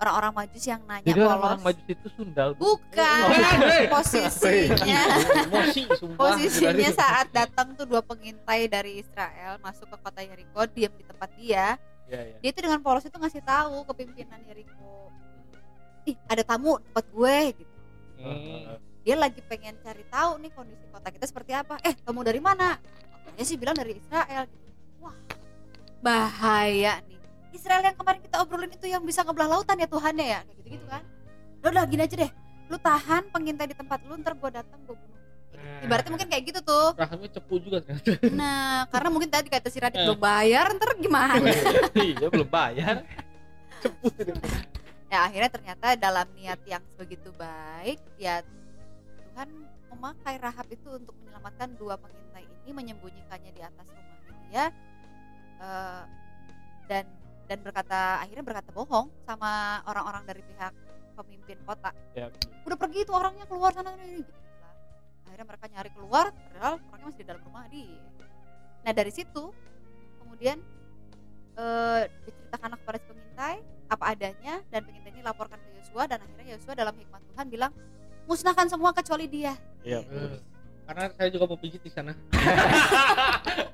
[0.00, 1.28] Orang-orang majus yang nanya jadi polos.
[1.28, 3.84] orang-orang majus itu Sundal Bukan Oh.
[3.92, 5.02] posisinya.
[6.16, 11.28] Posisinya saat datang tuh dua pengintai dari Israel masuk ke kota Yeriko, diam di tempat
[11.36, 11.76] dia.
[12.08, 12.36] Iya, iya.
[12.40, 15.12] Dia itu dengan polos itu ngasih tahu ke pimpinan Yeriko.
[16.08, 17.74] Ih, ada tamu di tempat gue gitu.
[18.16, 18.76] Hmm.
[19.00, 22.76] dia lagi pengen cari tahu nih kondisi kota kita seperti apa eh kamu dari mana
[23.16, 24.68] katanya sih bilang dari Israel gitu.
[25.00, 25.16] wah
[26.00, 27.16] bahaya nih
[27.50, 30.40] Israel yang kemarin kita obrolin itu yang bisa ngebelah lautan ya Tuhan ya?
[30.42, 31.02] Kayak gitu gitu kan?
[31.60, 32.30] Lo udah gini aja deh.
[32.70, 35.18] Lu tahan pengintai di tempat lu ntar gue datang gue bunuh.
[35.84, 36.88] Ibaratnya mungkin kayak gitu tuh.
[36.94, 38.10] Rahangnya cepu juga ternyata.
[38.32, 40.06] Nah karena mungkin tadi kata si Radit Eh.
[40.06, 41.34] belum bayar ntar gimana?
[41.98, 43.04] Iya belum bayar.
[45.10, 48.46] Ya akhirnya ternyata dalam niat yang sebegitu baik ya
[49.34, 49.48] Tuhan
[49.90, 54.64] memakai Rahab itu untuk menyelamatkan dua pengintai ini menyembunyikannya di atas rumahnya dia
[55.58, 56.02] eh,
[56.86, 57.04] dan
[57.50, 60.70] dan berkata akhirnya berkata bohong sama orang-orang dari pihak
[61.18, 62.30] pemimpin kota ya,
[62.62, 64.70] udah pergi itu orangnya keluar sana ini gitu lah.
[65.26, 67.98] akhirnya mereka nyari keluar padahal orangnya masih di dalam rumah dia
[68.86, 69.50] nah dari situ
[70.22, 70.62] kemudian
[71.58, 73.56] eh, diceritakan kepada si pengintai
[73.90, 77.72] apa adanya dan pengintai ini laporkan ke Yosua dan akhirnya Yosua dalam hikmat Tuhan bilang
[78.30, 80.06] musnahkan semua kecuali dia Iya.
[80.06, 80.38] Hmm.
[80.86, 82.14] karena saya juga mau pijit di sana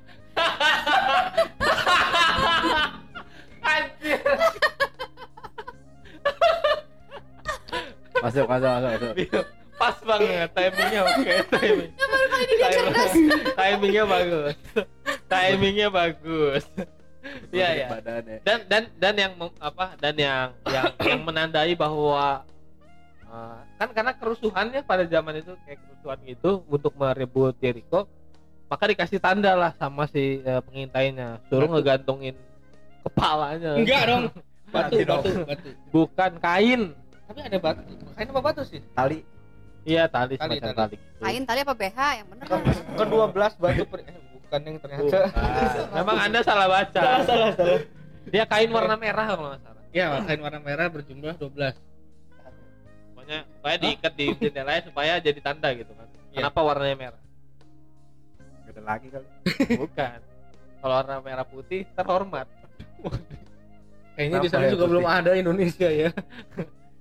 [8.26, 9.44] masuk masuk masuk masuk.
[9.76, 10.48] Pas banget.
[10.56, 11.92] Timingnya oke timing.
[11.92, 14.54] Timing- timingnya bagus.
[15.28, 16.64] Timingnya bagus.
[17.50, 17.98] Iya ya ya
[18.46, 22.46] dan dan dan yang apa dan yang yang yang menandai bahwa
[23.26, 28.06] uh, kan karena kerusuhannya pada zaman itu kayak kerusuhan gitu untuk merebut Jericho
[28.66, 31.38] maka dikasih tanda lah sama si uh, pengintainya.
[31.50, 31.74] Suruh Batu.
[31.78, 32.34] ngegantungin
[33.06, 33.70] kepalanya.
[33.78, 34.24] Enggak dong.
[34.74, 35.30] Batu batu.
[35.46, 35.70] batu.
[35.94, 36.90] Bukan kain
[37.26, 37.82] tapi ada batu
[38.14, 38.80] kain apa batu sih?
[38.94, 39.18] Tali.
[39.86, 40.74] Iya tali Tali, tali.
[40.74, 41.22] tali, gitu.
[41.22, 42.60] kain tali apa BH yang bener kan
[42.98, 44.02] kedua belas batu per...
[44.02, 45.02] eh, bukan yang ternyata.
[45.04, 45.24] Bukan.
[45.94, 47.02] memang anda salah baca.
[47.02, 47.80] Salah salah salah.
[48.26, 49.82] Dia kain warna merah kalau nggak salah.
[49.94, 51.96] Ya kain warna merah berjumlah 12
[53.26, 56.06] pokoknya supaya diikat di jendelanya supaya jadi tanda gitu kan.
[56.30, 56.46] Iya.
[56.46, 57.22] kenapa warnanya merah?
[58.66, 59.28] Gak ada lagi kali.
[59.82, 60.18] Bukan.
[60.78, 62.46] Kalau warna merah putih terhormat.
[64.14, 64.92] Kayaknya di sana ya juga putih?
[64.94, 66.10] belum ada Indonesia ya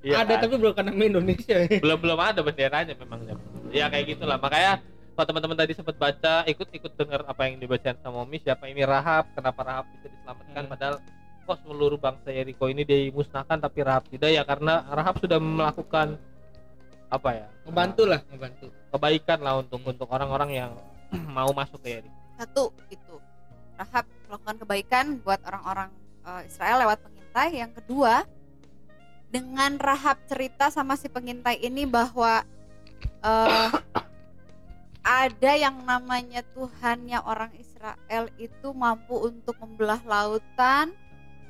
[0.05, 0.41] Iya ada kan?
[0.45, 1.55] tapi belum karena Indonesia.
[1.65, 3.25] Ya belum belum ada benderanya memang
[3.73, 3.89] ya.
[3.89, 4.37] Kayak gitulah.
[4.37, 4.85] Makanya
[5.17, 8.85] kalau teman-teman tadi sempat baca ikut ikut dengar apa yang dibacakan sama Omi siapa ini
[8.85, 9.33] Rahab?
[9.33, 10.63] Kenapa Rahab bisa diselamatkan?
[10.67, 10.71] Hmm.
[10.71, 10.95] padahal
[11.45, 14.29] kok seluruh bangsa Yeriko ini dimusnahkan tapi Rahab tidak?
[14.29, 16.21] Ya karena Rahab sudah melakukan
[17.09, 17.47] apa ya?
[17.65, 18.69] Membantu lah membantu.
[18.93, 20.71] Kebaikan lah untuk untuk orang-orang yang
[21.37, 22.13] mau masuk ke Yeriko.
[22.37, 23.15] Satu itu.
[23.75, 25.89] Rahab melakukan kebaikan buat orang-orang
[26.29, 27.49] eh, Israel lewat pengintai.
[27.57, 28.27] Yang kedua
[29.29, 32.45] dengan Rahab cerita sama si pengintai ini bahwa
[33.23, 33.69] eh,
[35.05, 40.93] ada yang namanya Tuhannya orang Israel itu mampu untuk membelah lautan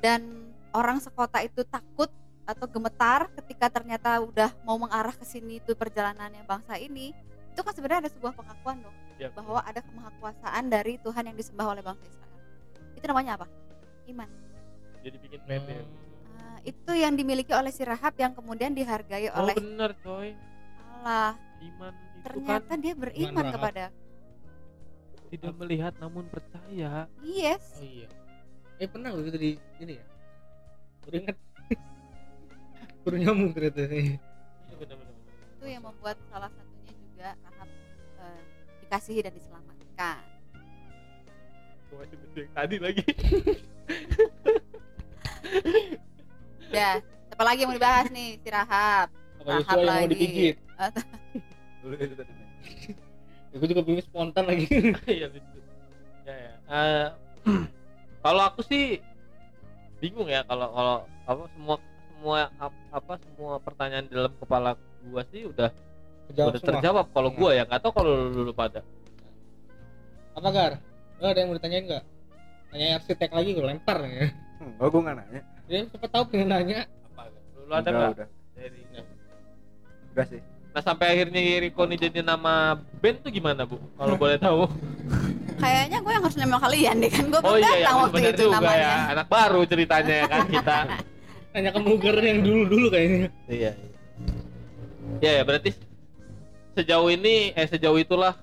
[0.04, 2.12] dan orang sekota itu takut
[2.46, 7.10] atau gemetar ketika ternyata udah mau mengarah ke sini itu perjalanannya bangsa ini
[7.50, 11.72] itu kan sebenarnya ada sebuah pengakuan dong Ya, bahwa ada kemahakuasaan dari Tuhan yang disembah
[11.72, 12.36] oleh bangsa Israel.
[13.00, 13.48] Itu namanya apa?
[14.04, 14.28] Iman.
[15.00, 15.86] jadi bikin pede Ah,
[16.66, 20.34] itu yang dimiliki oleh si Rahab yang kemudian dihargai oh oleh bener coy.
[20.98, 21.38] Allah.
[21.62, 23.94] iman itu Ternyata kan dia beriman kepada
[25.30, 27.06] tidak melihat namun percaya.
[27.22, 27.78] Yes.
[27.78, 28.08] oh iya.
[28.82, 29.50] Eh pernah begitu di
[29.82, 30.04] ini ya?
[31.06, 31.36] Baru ingat.
[33.06, 34.18] Baru nyambung ternyata Iya.
[35.56, 37.68] Itu yang membuat salah satunya juga Rahab
[38.22, 38.40] eh,
[38.86, 40.22] dikasihi dan diselamatkan.
[41.86, 42.18] Gua masih
[42.50, 43.06] tadi lagi
[46.66, 49.08] Udah, siapa lagi yang mau dibahas nih si Rahab?
[49.36, 50.12] apa Rahab Yosua yang mau lagi.
[50.12, 50.56] dipijit
[51.80, 52.32] dulu itu tadi
[53.54, 54.66] gue juga bingung spontan lagi
[55.08, 55.58] Iya lucu.
[56.22, 56.52] Ya ya.
[56.66, 57.06] Eh,
[58.24, 58.98] kalau aku sih
[59.96, 61.76] bingung ya kalau kalau apa semua
[62.10, 64.74] semua ap- apa semua pertanyaan di dalam kepala
[65.06, 65.70] gua sih udah
[66.26, 66.70] Kejawab udah semua.
[66.74, 68.82] terjawab kalau gua ya nggak tahu kalau lu dulu pada
[70.34, 70.72] Apa Gar?
[71.16, 72.04] Lo ada yang mau ditanyain nggak?
[72.68, 74.26] Tanya arsitek lagi gue lempar ya.
[74.56, 75.40] Hmm, oh gue nggak nanya.
[75.66, 76.86] Dia siapa tahu pengen nanya.
[77.12, 77.22] Apa?
[77.58, 78.10] Lu ada nggak?
[78.14, 78.80] Udah, Dari
[80.14, 80.40] udah sih.
[80.70, 83.80] Nah sampai akhirnya Yeriko nih jadi nama band tuh gimana bu?
[83.96, 84.68] Kalau boleh tahu.
[85.56, 88.28] Kayaknya gue yang harus nembak kalian deh kan gue Oh iya ya datang waktu benar
[88.30, 88.76] itu juga namanya.
[88.76, 88.94] ya.
[89.16, 90.76] Anak baru ceritanya ya kan kita.
[91.56, 93.28] Tanya ke Muger yang dulu-dulu kayaknya.
[93.48, 93.72] iya.
[93.72, 93.72] iya.
[95.16, 95.72] Ya ya berarti
[96.76, 98.36] sejauh ini eh sejauh itulah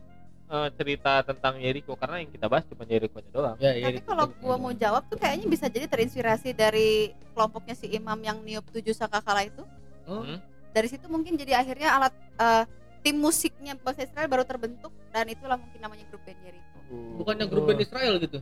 [0.53, 3.57] eh, cerita tentang Yeriko karena yang kita bahas cuma Yerikonya doang.
[3.57, 8.17] Ya, Tapi kalau gue mau jawab tuh kayaknya bisa jadi terinspirasi dari kelompoknya si Imam
[8.19, 9.63] yang niup tujuh sangkakala itu.
[10.05, 10.37] Oh, Hmm?
[10.69, 12.63] Dari situ mungkin jadi akhirnya alat eh,
[13.01, 16.77] tim musiknya bangsa Israel baru terbentuk dan itulah mungkin namanya grup band Jericho.
[17.17, 18.37] bukannya grup band Israel gitu.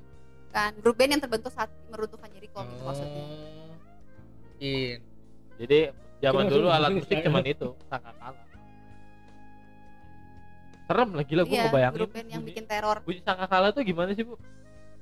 [0.52, 3.24] Kan grup band yang terbentuk saat meruntuhkan Jericho gitu maksudnya.
[3.24, 3.76] Oh.
[4.52, 4.98] Mungkin.
[5.58, 5.80] Jadi
[6.22, 7.26] zaman Cuma dulu cuma alat cuma musik Israel.
[7.26, 8.42] cuman itu sangkakala.
[10.92, 11.96] Serem lah gila gue Iya, ngebayangin.
[11.96, 12.98] grup band yang bikin teror.
[13.08, 14.36] Bunyi sangkakala tuh gimana sih bu?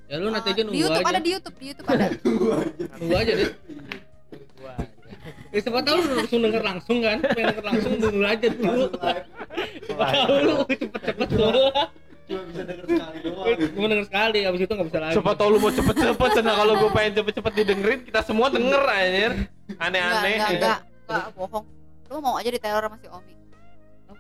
[0.06, 1.10] Ya lu nanti aja di nunggu YouTube aja.
[1.10, 2.06] ada di YouTube, di YouTube ada.
[3.02, 3.50] Nunggu aja deh.
[5.50, 7.18] Ya siapa tahu lu langsung denger langsung kan.
[7.26, 8.86] Pengen denger langsung dulu aja dulu.
[9.86, 11.50] Siapa tahu lu cepet-cepet lu.
[12.30, 13.58] Cuma bisa denger sekali doang.
[13.74, 15.14] Cuma denger sekali habis itu nggak bisa lagi.
[15.18, 19.32] Siapa tau lu mau cepet-cepet Nah kalau gue pengen cepet-cepet didengerin Kita semua denger anjir
[19.66, 20.80] Enggak, Aneh-aneh enggak, enggak,
[21.10, 21.66] enggak, bohong.
[22.10, 23.34] Lu mau aja diteror sama si Omi.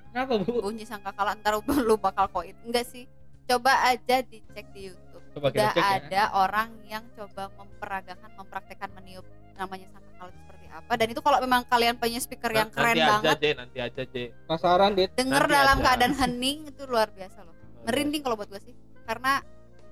[0.09, 0.53] Kenapa, Bu?
[0.65, 1.53] Bunyi sangkakala ntar
[1.87, 2.55] lu bakal koin.
[2.65, 3.05] Enggak sih.
[3.49, 5.23] Coba aja dicek di YouTube.
[5.33, 5.85] Coba Udah cek ya.
[6.01, 9.25] ada orang yang coba memperagakan, mempraktekkan meniup
[9.57, 10.91] namanya sangkakala itu seperti apa.
[10.97, 14.01] Dan itu kalau memang kalian punya speaker yang keren Nanti aja banget, J Nanti aja
[14.05, 15.09] J Penasaran, Dit.
[15.17, 15.85] denger nanti dalam aja.
[15.85, 17.55] keadaan hening itu luar biasa loh.
[17.85, 18.73] Merinding kalau buat gue sih.
[19.05, 19.41] Karena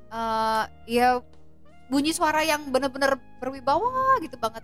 [0.07, 1.19] eh ya
[1.89, 4.63] bunyi suara yang bener-bener berwibawa gitu banget.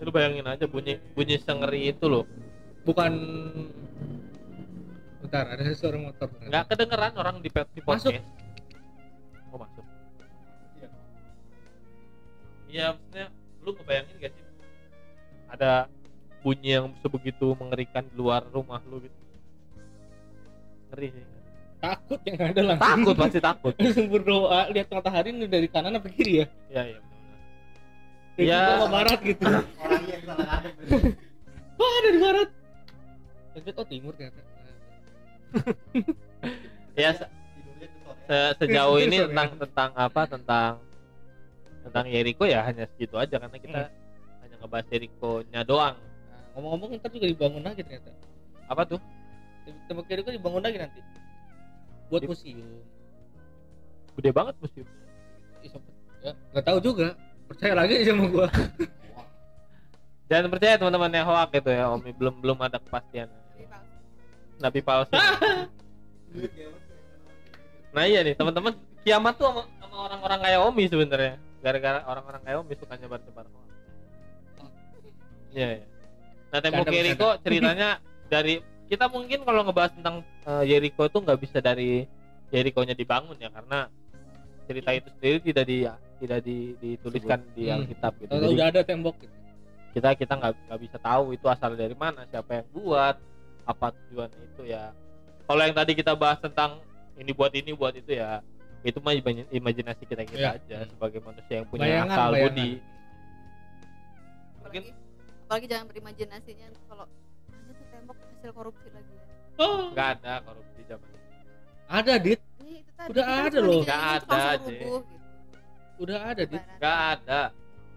[0.00, 2.24] Lu bayangin aja bunyi bunyi sengeri itu loh
[2.88, 3.12] Bukan
[5.30, 6.26] Bentar, ada suara motor.
[6.42, 8.10] nggak kedengeran orang di, pe- di Masuk.
[8.10, 8.26] podcast
[9.46, 9.84] oh masuk
[12.66, 13.26] iya maksudnya
[13.60, 14.44] lu ngebayangin gak sih
[15.48, 15.70] ada
[16.40, 19.18] bunyi yang sebegitu mengerikan di luar rumah lu gitu
[20.90, 21.26] ngeri sih
[21.80, 22.82] Takut yang ada langsung.
[22.84, 26.46] takut pasti takut langsung berdoa lihat matahari ini dari kanan apa kiri ya?
[26.68, 27.38] iya iya benar.
[28.34, 28.60] Kayak Ya.
[28.60, 29.44] gitu barat gitu.
[29.78, 30.74] Orang yang salah ngadep.
[31.80, 32.48] Wah, ada di barat.
[33.50, 34.40] Ternyata oh timur ternyata.
[36.98, 37.32] Ya se-
[38.60, 40.72] sejauh ini tentang tentang apa tentang
[41.86, 43.80] tentang Yeriko ya hanya segitu aja karena kita
[44.44, 45.96] hanya ngebahas Yeriko-nya doang
[46.30, 48.10] Nah, ngomong-ngomong ntar juga dibangun lagi ternyata.
[48.70, 49.00] apa tuh
[49.86, 50.98] Tembok kan dibangun lagi nanti.
[52.10, 52.66] Buat Di- museum.
[54.18, 54.88] gede banget museum.
[56.26, 57.14] Ya, nggak tahu juga.
[57.46, 58.46] Percaya lagi sama gua.
[60.30, 63.26] jangan percaya teman-teman yang hoak gitu ya Omi belum belum ada kepastian
[64.60, 65.16] nabi palsu.
[67.90, 71.34] Nah iya nih teman-teman kiamat tuh sama, sama orang-orang kayak Omi sebenarnya.
[71.60, 73.68] Gara-gara orang-orang kayak Omi suka nyebar-nyebar hoak
[75.50, 75.86] iya iya.
[76.48, 77.98] Nah tembok Yeriko ceritanya
[78.30, 82.06] dari kita mungkin kalau ngebahas tentang eh, Yeriko itu nggak bisa dari
[82.50, 83.90] Yeriko-nya dibangun ya karena
[84.64, 85.78] cerita itu sendiri tidak di
[86.20, 87.82] tidak di- dituliskan di Hmm.
[87.82, 88.30] Alkitab gitu.
[88.30, 89.34] Jadi- udah ada tembok gitu.
[89.90, 93.18] kita kita nggak nggak bisa tahu itu asal dari mana siapa yang buat
[93.70, 94.90] apa tujuan itu ya
[95.46, 96.82] kalau yang tadi kita bahas tentang
[97.14, 98.42] ini buat ini buat itu ya
[98.80, 100.58] itu mah imaj- imajinasi kita kita Iya.
[100.58, 102.48] aja sebagai manusia yang punya Bayangan, akal bayangan.
[102.50, 102.70] budi
[104.56, 104.80] Apalagi,
[105.44, 107.06] apalagi jangan berimajinasinya kalau
[107.50, 109.24] ada tuh tembok hasil korupsi lagi ya.
[109.58, 111.08] Oh, nggak ada korupsi zaman
[111.90, 113.82] ada dit, itu tadi, Udah kita ada loh.
[113.82, 114.90] Nggak ada, rubuh, gitu.
[115.98, 116.62] udah ada dit.
[116.78, 117.40] Nggak ada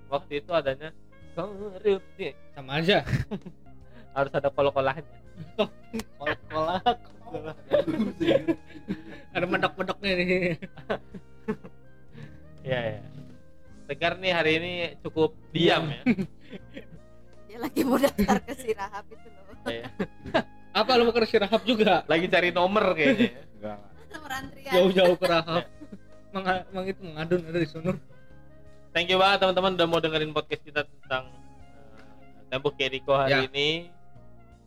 [0.10, 0.90] waktu itu adanya
[1.32, 2.98] korupsi Sama aja.
[4.14, 5.04] harus ada kol-kolahnya
[6.48, 7.00] Kolak.
[9.34, 10.30] Ada medok-medoknya nih.
[12.64, 13.02] ya ya
[13.84, 16.02] Tegar nih hari ini cukup diam ya
[17.50, 19.44] Dia lagi mau daftar ke si Rahab itu loh.
[19.68, 19.86] Iya.
[20.74, 22.02] Apa lu mau ke Rahab juga?
[22.06, 23.42] lagi cari nomor kayaknya ya.
[23.54, 23.80] Enggak.
[24.70, 25.64] Jauh-jauh ke Rahab.
[26.34, 27.94] Mang, mang itu mengadun ada di sono.
[28.90, 31.30] Thank you banget teman-teman udah mau dengerin podcast kita tentang
[31.98, 33.46] uh, tembok Jericho hari Ya.
[33.46, 33.90] ini.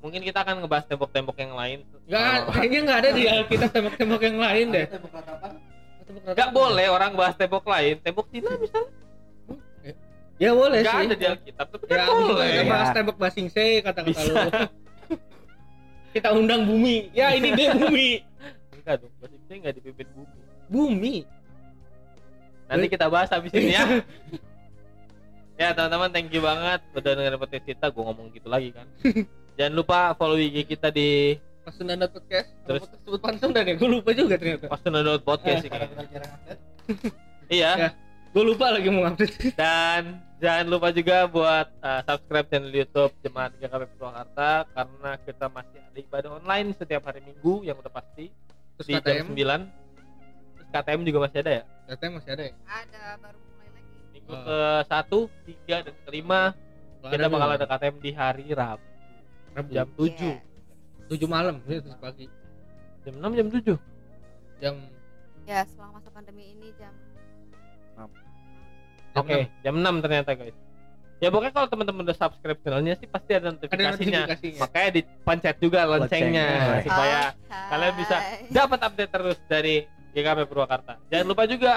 [0.07, 1.79] Mungkin kita akan ngebahas tembok-tembok yang lain.
[2.07, 2.53] Enggak, Oh.
[2.55, 4.85] kayaknya enggak ada di Alkitab tembok-tembok yang lain deh.
[4.87, 5.51] Ada tembok ratapan.
[6.07, 6.55] Tembok Nggak ratapan.
[6.55, 7.95] boleh orang bahas tembok lain.
[7.99, 8.91] Tembok Cina misalnya
[10.37, 11.07] Ya boleh nggak sih.
[11.09, 12.47] ada di Alkitab, tapi kan Ya, boleh.
[12.47, 14.31] kita bahas tembok Basingse kata-kata Bisa.
[14.31, 14.37] lu.
[16.15, 17.09] kita undang bumi.
[17.11, 18.21] Ya ini dia bumi.
[18.77, 20.37] Enggak dong, bahasa Inggrisnya nggak dipimpin bumi.
[20.69, 21.17] Bumi.
[22.67, 23.83] Nanti kita bahas habis ini ya.
[25.59, 27.87] ya teman-teman, thank you banget udah dengerin podcast kita.
[27.89, 28.87] Gue ngomong gitu lagi kan.
[29.57, 32.49] Jangan lupa follow IG kita di Pasundan podcast.
[32.63, 34.69] Terus- Terus sebut Pasundan ya, gue lupa juga ternyata.
[34.69, 35.71] pas download podcast sih.
[37.49, 37.71] Iya.
[37.75, 37.89] Ya.
[38.31, 39.55] Gue lupa lagi mau update.
[39.55, 45.79] Dan jangan lupa juga buat uh, subscribe channel YouTube Jemaat GKP Purwakarta karena kita masih
[45.81, 48.29] ada ibadah online setiap hari Minggu yang udah pasti
[48.77, 49.39] Terus di jam KTM, 9.
[50.53, 51.63] Terus KTM juga masih ada ya.
[51.87, 52.53] KTM masih ada ya?
[52.67, 54.43] ada baru mulai lagi Minggu Oh.
[54.43, 56.41] ke satu, tiga dan kelima
[57.01, 58.83] kita bakal ada KTM di hari Rabu
[59.57, 59.71] Rabu.
[59.73, 60.43] jam 7 Yes.
[61.09, 62.27] 7 malam, ya, terus pagi.
[63.03, 63.79] jam 6 jam 7
[64.57, 64.75] Jam
[65.45, 66.91] ya selama masa pandemi ini jam
[67.95, 68.11] jam
[69.17, 70.57] Oke, jam 6 ternyata guys.
[71.17, 73.57] Ya pokoknya kalau teman-teman udah subscribe channelnya sih pasti ada 6.
[73.57, 74.21] Ada notifikasinya.
[74.21, 74.61] notifikasinya.
[74.61, 76.85] Makanya dipencet juga loncengnya Loncengnya.
[76.85, 77.57] supaya Oke.
[77.73, 78.17] kalian bisa
[78.53, 79.75] dapat update terus dari
[80.13, 81.01] GKP Purwakarta.
[81.09, 81.73] Jangan lupa juga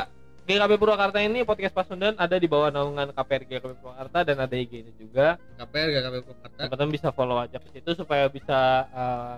[0.50, 4.90] GKP Purwakarta ini podcast Pasundan ada di bawah naungan KPR GKP Purwakarta dan ada IG-nya
[4.98, 5.38] juga.
[5.56, 6.60] KPR GKP Purwakarta.
[6.66, 8.58] Teman-teman bisa follow aja ke situ supaya bisa
[8.90, 9.36] eh,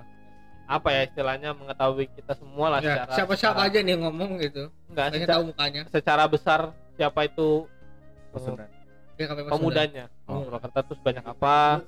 [0.65, 4.31] apa ya istilahnya mengetahui kita semua lah Ya, secara siapa-siapa secara- aja nih yang ngomong
[4.39, 4.63] gitu.
[4.87, 5.81] enggak Saya secara, tahu mukanya.
[5.91, 6.59] secara besar
[6.95, 8.69] siapa itu eh, Pasundan.
[9.11, 9.51] GKP Pasundan.
[9.51, 10.47] pemudanya Oh.
[10.47, 11.83] Purwakarta terus banyak apa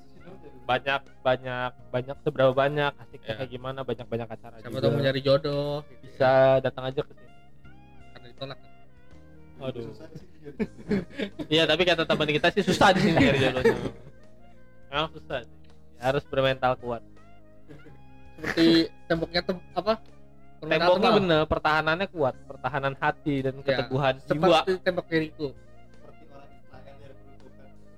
[0.63, 3.37] banyak banyak banyak seberapa banyak asiknya Ya.
[3.39, 6.03] kayak gimana banyak banyak acara Siapa tahu mau nyari jodoh gitu.
[6.03, 7.31] bisa datang aja ke sini
[8.11, 8.59] Karena ditolak.
[9.59, 9.89] Waduh.
[11.47, 13.75] Iya tapi kata teman kita sih susah di sini nyari jodohnya.
[14.91, 15.39] Memang susah.
[15.47, 15.57] sih.
[16.03, 16.99] Harus bermental kuat.
[18.35, 20.03] Seperti temboknya tem apa?
[20.59, 24.63] Temboknya bener, pertahanannya kuat, pertahanan hati dan Ya, keteguhan jiwa.
[24.63, 25.47] Seperti tembok Jericho.
[25.55, 27.13] Seperti orang Israel.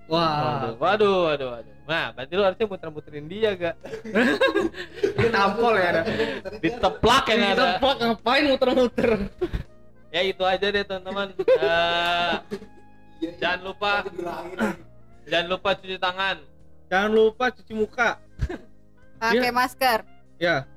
[0.06, 0.30] Wah.
[0.30, 1.76] Waduh, waduh, waduh, waduh.
[1.86, 3.76] Nah, berarti lu harusnya muter-muterin dia gak?
[5.22, 6.01] Ditampol ya ada.
[6.58, 7.53] Diteplak yang ada.
[7.53, 9.10] Diteplak ngapain muter-muter?
[10.16, 11.36] Ya itu aja deh teman-teman.
[11.59, 12.36] Eh,
[13.16, 13.91] Iya, jangan lupa,
[15.26, 16.38] jangan lupa cuci tangan.
[16.88, 18.20] Jangan lupa cuci muka.
[19.24, 20.03] pakai masker
[20.36, 20.68] Ya,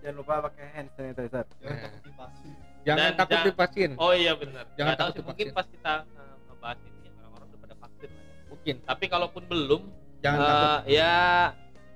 [0.00, 1.44] Jangan lupa pakai hand sanitizer.
[1.54, 2.52] Jangan takut divaksin.
[2.82, 3.90] jangan Dan takut jangan- divaksin.
[3.96, 4.64] Oh iya benar.
[4.74, 8.34] Jangan takut sih, mungkin pas kita eh, ngebahas ini orang-orang udah pada vaksin lah ya.
[8.48, 8.74] Mungkin.
[8.82, 9.82] Tapi kalaupun belum,
[10.20, 11.14] Jangan eh, takut ya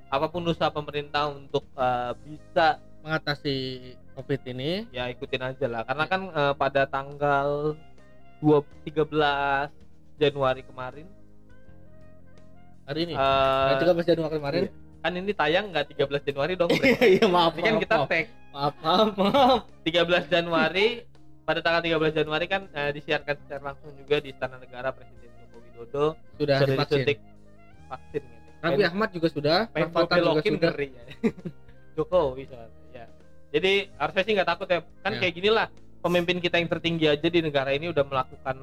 [0.09, 2.67] apa pun usaha pemerintah untuk eh, bisa
[3.01, 3.57] mengatasi
[4.19, 4.71] Covid ini.
[4.91, 5.83] ya ikutin aja lah.
[5.83, 7.79] Karena kan eh, pada tanggal
[8.43, 9.71] 2 13
[10.19, 11.07] Januari kemarin
[12.85, 13.15] Hari ini.
[13.15, 14.63] eh, Nah, 13 Januari kemarin.
[14.99, 16.67] kan ini tayang nggak 13 Januari dong.
[16.69, 16.91] Bre.
[17.15, 17.55] Iya, maaf.
[17.55, 18.09] Ini kan maaf, kita maaf.
[18.09, 19.61] tag maaf, maaf, maaf.
[19.87, 20.87] 13 Januari
[21.45, 25.57] pada tanggal 13 Januari kan eh, disiarkan secara langsung juga di Istana Negara Presiden Joko
[25.63, 26.07] Widodo
[26.37, 27.19] Sudah sudah disuntik
[27.87, 28.37] vaksin gitu.
[28.59, 30.71] Raffi Ahmad juga sudah, gue Rafathar juga belokin sudah.
[30.75, 31.05] ngeri ya.
[31.97, 32.78] Jokowi soalnya ya.
[33.49, 34.79] Jadi harusnya sih nggak takut ya.
[35.01, 35.19] Kan Ya.
[35.21, 35.67] kayak gini lah
[35.99, 38.57] pemimpin kita yang tertinggi aja di negara ini udah melakukan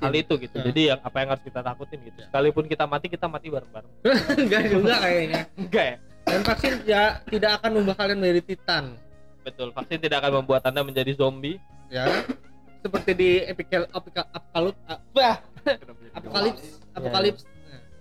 [0.00, 0.56] hal itu gitu.
[0.56, 0.64] Ya.
[0.64, 2.18] Jadi yang apa yang harus kita takutin gitu.
[2.18, 2.26] Ya.
[2.28, 3.92] Sekalipun kita mati kita mati bareng-bareng.
[4.42, 5.40] Enggak juga kayaknya.
[5.54, 5.96] Enggak ya?
[6.24, 8.84] Dan vaksin ya tidak akan membuat kalian menjadi titan.
[9.44, 9.68] Betul.
[9.70, 11.60] Vaksin tidak akan membuat anda menjadi zombie.
[11.92, 12.08] Ya.
[12.80, 14.80] Seperti di epical apika- apokalips?
[16.14, 17.42] Apokalips, apokalips.
[17.44, 17.52] Nah,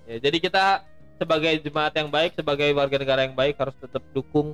[0.03, 0.83] Ya, jadi kita
[1.15, 4.51] sebagai jemaat yang baik, sebagai warga negara yang baik harus tetap dukung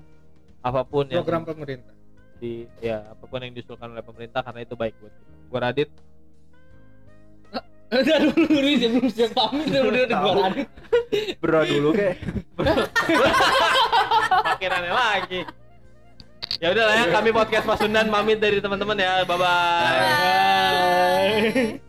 [0.60, 1.96] apa pun yang program pemerintah.
[2.40, 5.32] di ya apa pun yang diusulkan oleh pemerintah karena itu baik buat kita.
[5.50, 5.90] Gua Radit,
[7.90, 10.68] Udah dulu nih sebelum saya pamit udah udah udah gua lanjut.
[11.42, 12.22] Bro dulu kek.
[14.46, 15.42] makin aneh lagi.
[16.62, 19.26] Ya udah lah ya, kami podcast Pasundan pamit dari teman-teman ya.
[19.26, 19.48] Bye bye.
[21.82, 21.89] Bye.